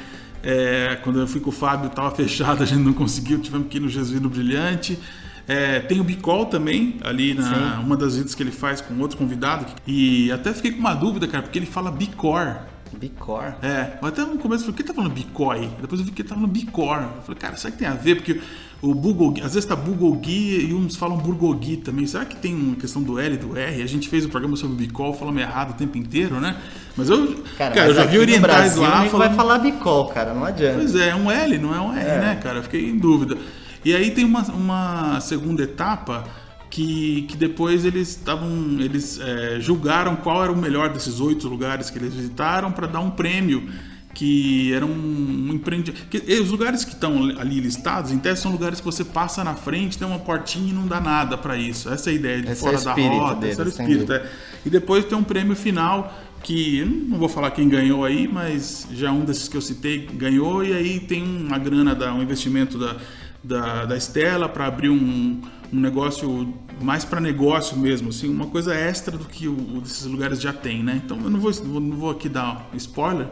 é, 0.42 0.98
quando 1.04 1.20
eu 1.20 1.26
fui 1.26 1.40
com 1.40 1.50
o 1.50 1.52
Fábio 1.52 1.88
estava 1.88 2.10
fechado, 2.16 2.62
a 2.62 2.66
gente 2.66 2.80
não 2.82 2.94
conseguiu, 2.94 3.38
tivemos 3.38 3.68
que 3.68 3.76
ir 3.76 3.80
no 3.80 3.88
Jesuíno 3.88 4.28
Brilhante. 4.30 4.98
É, 5.46 5.80
tem 5.80 6.00
o 6.00 6.04
Bicol 6.04 6.46
também, 6.46 6.96
ali 7.02 7.34
na 7.34 7.42
Sim. 7.78 7.84
uma 7.84 7.96
das 7.96 8.12
visitas 8.12 8.34
que 8.36 8.42
ele 8.42 8.52
faz 8.52 8.80
com 8.80 8.96
outro 9.00 9.18
convidado. 9.18 9.66
E 9.86 10.30
até 10.30 10.54
fiquei 10.54 10.70
com 10.70 10.78
uma 10.78 10.94
dúvida, 10.94 11.26
cara, 11.26 11.42
porque 11.42 11.58
ele 11.58 11.66
fala 11.66 11.90
Bicor. 11.90 12.56
Bicor. 12.98 13.54
É, 13.62 13.98
mas 14.00 14.12
até 14.12 14.22
no 14.22 14.38
começo 14.38 14.64
eu 14.64 14.66
falei, 14.66 14.72
por 14.72 14.76
que 14.76 14.82
tá 14.84 14.94
falando 14.94 15.12
bicói? 15.12 15.70
Depois 15.80 16.00
eu 16.00 16.06
vi 16.06 16.12
que 16.12 16.22
ele 16.22 16.28
tá 16.28 16.34
falando 16.34 16.50
bicor. 16.50 16.96
Eu 16.96 17.22
falei, 17.22 17.40
cara, 17.40 17.56
será 17.56 17.70
que 17.70 17.78
tem 17.78 17.88
a 17.88 17.94
ver? 17.94 18.16
Porque 18.16 18.40
o 18.82 18.94
bulgogi, 18.94 19.42
às 19.42 19.54
vezes 19.54 19.68
tá 19.68 19.76
bulgogi 19.76 20.66
e 20.66 20.74
uns 20.74 20.96
falam 20.96 21.16
burgogi 21.16 21.76
também. 21.76 22.06
Será 22.06 22.24
que 22.24 22.36
tem 22.36 22.54
uma 22.54 22.76
questão 22.76 23.02
do 23.02 23.18
L 23.18 23.34
e 23.34 23.38
do 23.38 23.56
R? 23.56 23.82
A 23.82 23.86
gente 23.86 24.08
fez 24.08 24.24
o 24.24 24.28
programa 24.28 24.56
sobre 24.56 24.76
bicol, 24.76 25.14
falamos 25.14 25.40
errado 25.40 25.70
o 25.70 25.74
tempo 25.74 25.98
inteiro, 25.98 26.40
né? 26.40 26.56
Mas 26.96 27.08
eu, 27.08 27.44
cara, 27.56 27.74
mas 27.76 27.88
eu 27.88 27.94
já 27.94 28.04
vi 28.04 28.18
orientais 28.18 28.74
Brasil, 28.74 28.82
lá 28.82 29.04
falando... 29.04 29.18
vai 29.18 29.34
falar 29.34 29.58
bicol, 29.58 30.06
cara, 30.08 30.34
não 30.34 30.44
adianta. 30.44 30.78
Pois 30.78 30.94
é, 30.96 31.10
é 31.10 31.14
um 31.14 31.30
L, 31.30 31.58
não 31.58 31.74
é 31.74 31.80
um 31.80 31.94
R, 31.94 32.04
né, 32.04 32.40
cara? 32.42 32.58
Eu 32.58 32.62
fiquei 32.62 32.88
em 32.88 32.98
dúvida. 32.98 33.36
E 33.84 33.94
aí 33.94 34.10
tem 34.10 34.24
uma, 34.24 34.42
uma 34.50 35.20
segunda 35.20 35.62
etapa 35.62 36.24
que, 36.70 37.22
que 37.22 37.36
depois 37.36 37.84
eles 37.84 38.10
estavam. 38.10 38.48
Eles 38.78 39.20
é, 39.20 39.58
julgaram 39.60 40.16
qual 40.16 40.42
era 40.42 40.52
o 40.52 40.56
melhor 40.56 40.90
desses 40.90 41.20
oito 41.20 41.48
lugares 41.48 41.90
que 41.90 41.98
eles 41.98 42.14
visitaram 42.14 42.70
para 42.70 42.86
dar 42.86 43.00
um 43.00 43.10
prêmio. 43.10 43.68
Que 44.12 44.72
era 44.72 44.84
um, 44.84 44.90
um 44.90 45.54
empreendimento. 45.54 46.02
Os 46.42 46.50
lugares 46.50 46.84
que 46.84 46.92
estão 46.92 47.30
ali 47.38 47.60
listados, 47.60 48.10
em 48.10 48.18
tese, 48.18 48.42
são 48.42 48.50
lugares 48.50 48.80
que 48.80 48.84
você 48.84 49.04
passa 49.04 49.44
na 49.44 49.54
frente, 49.54 49.96
tem 49.96 50.06
uma 50.06 50.18
portinha 50.18 50.70
e 50.70 50.72
não 50.72 50.86
dá 50.86 51.00
nada 51.00 51.38
para 51.38 51.56
isso. 51.56 51.88
Essa 51.88 52.10
é 52.10 52.12
a 52.12 52.16
ideia 52.16 52.42
de 52.42 52.50
Esse 52.50 52.60
fora 52.60 52.76
é 52.76 52.80
da 52.82 52.92
rota, 52.92 53.34
deles, 53.36 53.52
esse 53.52 53.60
era 53.60 53.68
o 53.68 53.72
espírito. 53.72 54.12
é. 54.12 54.28
E 54.66 54.70
depois 54.70 55.04
tem 55.04 55.16
um 55.16 55.22
prêmio 55.22 55.54
final 55.54 56.12
que 56.42 56.84
não 57.08 57.18
vou 57.18 57.28
falar 57.28 57.52
quem 57.52 57.68
ganhou 57.68 58.04
aí, 58.04 58.26
mas 58.26 58.86
já 58.92 59.12
um 59.12 59.24
desses 59.24 59.46
que 59.46 59.56
eu 59.56 59.60
citei 59.60 60.08
ganhou 60.12 60.64
e 60.64 60.72
aí 60.72 60.98
tem 61.00 61.22
uma 61.22 61.58
grana 61.58 61.94
da 61.94 62.12
um 62.12 62.22
investimento 62.22 62.78
da 62.78 62.96
da, 63.42 63.84
da 63.86 63.96
Estela 63.96 64.48
para 64.48 64.66
abrir 64.66 64.90
um, 64.90 65.40
um 65.72 65.80
negócio 65.80 66.54
mais 66.80 67.04
para 67.04 67.20
negócio 67.20 67.76
mesmo, 67.76 68.08
assim, 68.08 68.28
uma 68.28 68.46
coisa 68.46 68.74
extra 68.74 69.16
do 69.18 69.24
que 69.26 69.46
o, 69.48 69.54
desses 69.82 70.06
lugares 70.06 70.40
já 70.40 70.52
tem, 70.52 70.82
né? 70.82 71.00
Então 71.04 71.18
eu 71.22 71.28
não 71.30 71.38
vou, 71.38 71.52
não 71.80 71.96
vou 71.96 72.10
aqui 72.10 72.28
dar 72.28 72.68
spoiler, 72.74 73.26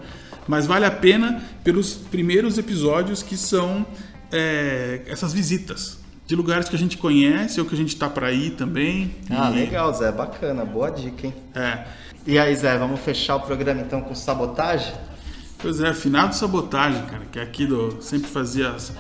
mas 0.47 0.67
vale 0.67 0.85
a 0.85 0.91
pena 0.91 1.43
pelos 1.65 1.95
primeiros 1.95 2.59
episódios 2.59 3.23
que 3.23 3.37
são 3.37 3.87
é, 4.31 5.03
essas 5.07 5.33
visitas 5.33 5.99
de 6.27 6.37
lugares 6.37 6.69
que 6.69 6.77
a 6.77 6.79
gente 6.79 6.99
conhece 6.99 7.59
ou 7.59 7.65
que 7.67 7.75
a 7.75 7.79
gente 7.79 7.97
tá 7.97 8.09
para 8.09 8.31
ir 8.31 8.51
também. 8.51 9.15
Ah, 9.31 9.51
E- 9.51 9.55
legal, 9.61 9.93
Zé, 9.95 10.13
bacana, 10.13 10.63
boa 10.65 10.91
dica, 10.91 11.27
hein? 11.27 11.35
É. 11.55 11.85
E 12.27 12.39
aí, 12.39 12.55
Zé, 12.55 12.77
vamos 12.77 13.01
fechar 13.01 13.37
o 13.37 13.41
programa 13.41 13.81
então 13.81 14.03
com 14.03 14.15
sabotagem? 14.15 14.93
Pois 15.57 15.81
é, 15.81 15.95
finado 15.95 16.35
sabotagem, 16.35 17.03
cara, 17.07 17.25
que 17.33 17.39
é 17.39 17.43
aqui 17.43 17.65
do 17.67 17.97
sempre 18.03 18.29
fazia 18.29 18.69
as- 18.73 18.93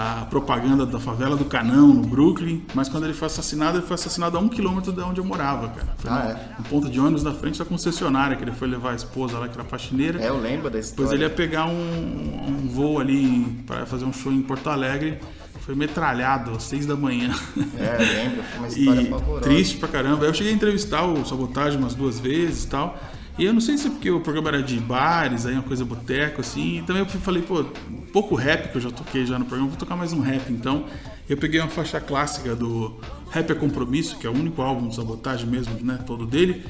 a 0.00 0.24
propaganda 0.26 0.86
da 0.86 1.00
favela 1.00 1.34
do 1.34 1.44
Canão, 1.44 1.88
no 1.88 2.02
Brooklyn, 2.06 2.62
mas 2.72 2.88
quando 2.88 3.02
ele 3.04 3.14
foi 3.14 3.26
assassinado, 3.26 3.78
ele 3.78 3.84
foi 3.86 3.94
assassinado 3.94 4.36
a 4.36 4.40
um 4.40 4.48
quilômetro 4.48 4.92
de 4.92 5.00
onde 5.00 5.18
eu 5.20 5.24
morava, 5.24 5.68
cara. 5.70 5.88
Foi 5.98 6.08
Ah, 6.10 6.36
é? 6.38 6.54
no 6.58 6.64
ponto 6.68 6.88
de 6.88 7.00
ônibus 7.00 7.24
na 7.24 7.32
frente 7.32 7.58
da 7.58 7.64
concessionária, 7.64 8.36
que 8.36 8.44
ele 8.44 8.52
foi 8.52 8.68
levar 8.68 8.92
a 8.92 8.94
esposa 8.94 9.36
lá, 9.40 9.48
que 9.48 9.54
era 9.58 9.64
faxineira. 9.68 10.22
É, 10.22 10.28
eu 10.28 10.38
lembro 10.38 10.70
da 10.70 10.78
Depois 10.78 11.10
ele 11.10 11.24
ia 11.24 11.30
pegar 11.30 11.66
um, 11.66 11.72
um 11.72 12.68
voo 12.68 13.00
ali 13.00 13.44
para 13.66 13.86
fazer 13.86 14.04
um 14.04 14.12
show 14.12 14.30
em 14.32 14.40
Porto 14.40 14.68
Alegre, 14.70 15.18
foi 15.62 15.74
metralhado 15.74 16.52
às 16.52 16.62
seis 16.62 16.86
da 16.86 16.94
manhã. 16.94 17.34
É, 17.76 17.98
lembro, 18.22 18.42
foi 18.44 18.58
uma 18.58 18.68
história 18.68 19.00
E 19.02 19.06
pavorosa. 19.06 19.40
triste 19.42 19.76
pra 19.78 19.88
caramba. 19.88 20.24
Eu 20.24 20.32
cheguei 20.32 20.52
a 20.52 20.54
entrevistar 20.54 21.04
o 21.04 21.24
Sabotagem 21.26 21.76
umas 21.78 21.94
duas 21.94 22.20
vezes 22.20 22.64
e 22.64 22.68
tal. 22.68 22.96
E 23.38 23.44
eu 23.44 23.52
não 23.52 23.60
sei 23.60 23.78
se 23.78 23.86
é 23.86 23.90
porque 23.90 24.10
o 24.10 24.20
programa 24.20 24.48
era 24.48 24.62
de 24.62 24.78
bares, 24.80 25.46
aí 25.46 25.54
uma 25.54 25.62
coisa 25.62 25.84
boteco, 25.84 26.40
assim. 26.40 26.78
Então 26.78 26.96
eu 26.96 27.06
falei, 27.06 27.40
pô, 27.42 27.64
pouco 28.12 28.34
rap 28.34 28.70
que 28.72 28.76
eu 28.76 28.80
já 28.80 28.90
toquei 28.90 29.24
já 29.24 29.38
no 29.38 29.44
programa, 29.44 29.70
vou 29.70 29.78
tocar 29.78 29.94
mais 29.96 30.12
um 30.12 30.20
rap. 30.20 30.50
Então 30.52 30.86
eu 31.28 31.36
peguei 31.36 31.60
uma 31.60 31.68
faixa 31.68 32.00
clássica 32.00 32.56
do 32.56 32.98
Rap 33.30 33.50
é 33.50 33.54
Compromisso, 33.54 34.16
que 34.18 34.26
é 34.26 34.30
o 34.30 34.32
único 34.32 34.60
álbum 34.60 34.88
do 34.88 34.94
Sabotagem 34.94 35.46
mesmo, 35.46 35.78
né, 35.82 35.98
todo 36.04 36.26
dele. 36.26 36.64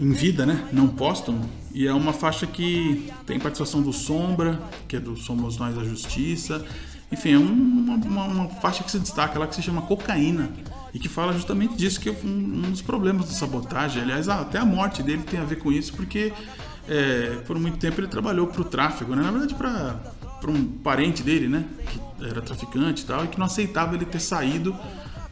Em 0.00 0.10
vida, 0.10 0.44
né? 0.46 0.64
Não 0.72 0.88
postam. 0.88 1.40
E 1.72 1.86
é 1.86 1.92
uma 1.92 2.12
faixa 2.12 2.46
que 2.46 3.12
tem 3.26 3.38
participação 3.38 3.80
do 3.82 3.92
Sombra, 3.92 4.60
que 4.88 4.96
é 4.96 5.00
do 5.00 5.16
Somos 5.16 5.56
Nós 5.58 5.74
da 5.76 5.84
Justiça. 5.84 6.64
Enfim, 7.12 7.34
é 7.34 7.38
um- 7.38 7.44
uma, 7.44 7.94
uma- 7.96 8.24
uma 8.26 8.48
faixa 8.48 8.82
que 8.82 8.90
se 8.90 8.98
destaca 8.98 9.38
lá 9.38 9.46
que 9.46 9.54
se 9.54 9.62
chama 9.62 9.82
Cocaína. 9.82 10.50
E 10.94 10.98
que 10.98 11.08
fala 11.08 11.32
justamente 11.32 11.74
disso, 11.74 12.00
que 12.00 12.08
é 12.08 12.12
um, 12.24 12.28
um 12.28 12.70
dos 12.70 12.80
problemas 12.80 13.26
da 13.26 13.32
sabotagem. 13.32 14.00
Aliás, 14.00 14.28
até 14.28 14.58
a 14.58 14.64
morte 14.64 15.02
dele 15.02 15.24
tem 15.24 15.40
a 15.40 15.44
ver 15.44 15.56
com 15.56 15.72
isso, 15.72 15.92
porque 15.92 16.32
é, 16.88 17.40
por 17.46 17.58
muito 17.58 17.78
tempo 17.78 18.00
ele 18.00 18.06
trabalhou 18.06 18.46
para 18.46 18.60
o 18.60 18.64
tráfico, 18.64 19.14
né? 19.14 19.22
Na 19.22 19.30
verdade, 19.32 19.54
para 19.54 20.50
um 20.50 20.64
parente 20.64 21.22
dele, 21.22 21.48
né? 21.48 21.64
Que 21.90 22.24
era 22.24 22.40
traficante 22.40 23.02
e 23.02 23.06
tal, 23.06 23.24
e 23.24 23.28
que 23.28 23.38
não 23.38 23.46
aceitava 23.46 23.96
ele 23.96 24.04
ter 24.04 24.20
saído 24.20 24.74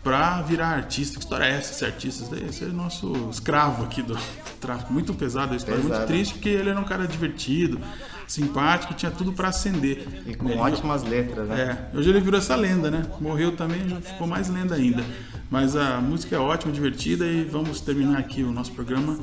pra 0.03 0.43
virar 0.43 0.69
artista. 0.69 1.15
Que 1.19 1.25
história 1.25 1.45
é 1.45 1.53
essa, 1.53 1.73
ser 1.73 1.87
artista? 1.87 2.37
Esse 2.37 2.65
é 2.65 2.67
o 2.67 2.73
nosso 2.73 3.13
escravo 3.31 3.85
aqui 3.85 4.03
do 4.03 4.19
tráfico. 4.61 4.93
Muito 4.93 5.15
pesado 5.15 5.53
a 5.53 5.57
história, 5.57 5.81
Pesado. 5.81 5.99
muito 5.99 6.09
triste, 6.09 6.35
porque 6.35 6.49
ele 6.49 6.71
era 6.71 6.81
um 6.81 6.85
cara 6.85 7.07
divertido, 7.07 7.81
simpático, 8.27 8.95
tinha 8.95 9.11
tudo 9.11 9.33
pra 9.33 9.49
acender. 9.49 10.07
E 10.27 10.35
com 10.35 10.57
ótimas 10.59 11.03
letras, 11.03 11.49
né? 11.49 11.79
É, 11.93 11.97
hoje 11.97 12.11
ele 12.11 12.21
virou 12.21 12.39
essa 12.39 12.55
lenda, 12.57 12.91
né? 12.91 13.03
Morreu 13.21 13.53
também, 13.53 13.89
já 13.89 14.01
ficou 14.01 14.27
mais 14.27 14.49
lenda 14.49 14.75
ainda. 14.75 15.03
Mas 15.51 15.77
a 15.77 16.01
música 16.01 16.35
é 16.37 16.39
ótima, 16.39 16.73
divertida 16.73 17.27
e 17.27 17.45
vamos 17.45 17.81
terminar 17.81 18.19
aqui 18.19 18.43
o 18.43 18.51
nosso 18.51 18.73
programa 18.73 19.19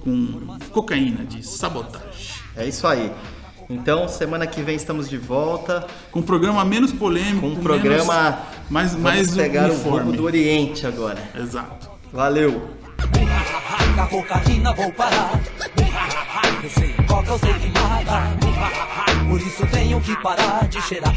com 0.00 0.56
Cocaína 0.72 1.24
de 1.24 1.46
Sabotagem. 1.46 2.08
É 2.56 2.66
isso 2.66 2.86
aí. 2.86 3.12
Então, 3.68 4.08
semana 4.08 4.46
que 4.46 4.62
vem 4.62 4.76
estamos 4.76 5.08
de 5.08 5.16
volta 5.16 5.86
Com 6.12 6.18
um 6.18 6.22
programa 6.22 6.62
menos 6.66 6.92
polêmico, 6.92 7.40
com 7.40 7.48
um 7.48 7.56
programa. 7.56 8.12
menos, 8.14 8.40
mais, 8.68 8.90
Vamos 8.92 9.02
mais 9.02 9.34
pegar 9.34 9.70
o 9.70 9.72
uniforme. 9.72 10.00
rumo 10.00 10.12
do 10.12 10.24
Oriente 10.24 10.86
agora. 10.86 11.18
Exato. 11.34 11.88
Valeu! 12.12 12.70
Da 13.96 14.06
cocaína 14.06 14.72
vou 14.74 14.90
parar. 14.92 15.40
Eu 16.62 16.70
sei, 16.70 16.94
coca 17.06 17.30
eu 17.30 17.38
sei 17.38 17.52
que 17.54 17.68
mata. 17.78 18.43
Por 19.28 19.40
isso 19.40 19.66
tenho 19.66 20.00
que 20.00 20.14
parar 20.22 20.68
de 20.68 20.80
cheirar. 20.82 21.12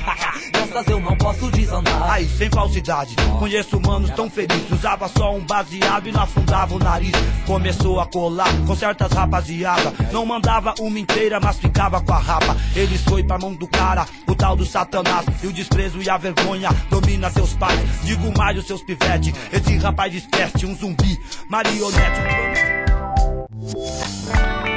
Nessas 0.53 0.87
eu 0.87 0.99
não 0.99 1.15
posso 1.17 1.51
desandar. 1.51 2.11
Aí, 2.11 2.27
sem 2.27 2.49
falsidade, 2.49 3.15
conheço 3.37 3.77
humanos 3.77 4.09
tão 4.11 4.29
felizes. 4.29 4.71
Usava 4.71 5.07
só 5.07 5.35
um 5.35 5.45
baseado 5.45 6.07
e 6.07 6.11
não 6.11 6.21
afundava 6.21 6.75
o 6.75 6.79
nariz. 6.79 7.11
Começou 7.45 7.99
a 7.99 8.05
colar 8.05 8.51
com 8.65 8.75
certas 8.75 9.11
rapaziada. 9.11 9.93
Não 10.11 10.25
mandava 10.25 10.73
uma 10.79 10.99
inteira, 10.99 11.39
mas 11.39 11.59
ficava 11.59 12.01
com 12.01 12.13
a 12.13 12.19
rapa. 12.19 12.57
Eles 12.75 13.01
foi 13.01 13.23
pra 13.23 13.37
mão 13.37 13.53
do 13.53 13.67
cara, 13.67 14.05
o 14.27 14.35
tal 14.35 14.55
do 14.55 14.65
satanás. 14.65 15.25
E 15.43 15.47
o 15.47 15.53
desprezo 15.53 16.01
e 16.01 16.09
a 16.09 16.17
vergonha 16.17 16.69
domina 16.89 17.29
seus 17.29 17.53
pais. 17.53 17.79
Digo 18.03 18.35
mais 18.37 18.57
os 18.57 18.65
seus 18.65 18.81
pivete. 18.81 19.33
Esse 19.51 19.77
rapaz 19.77 20.11
despeste 20.11 20.65
um 20.65 20.75
zumbi, 20.75 21.19
marionete, 21.49 22.21
um 24.73 24.76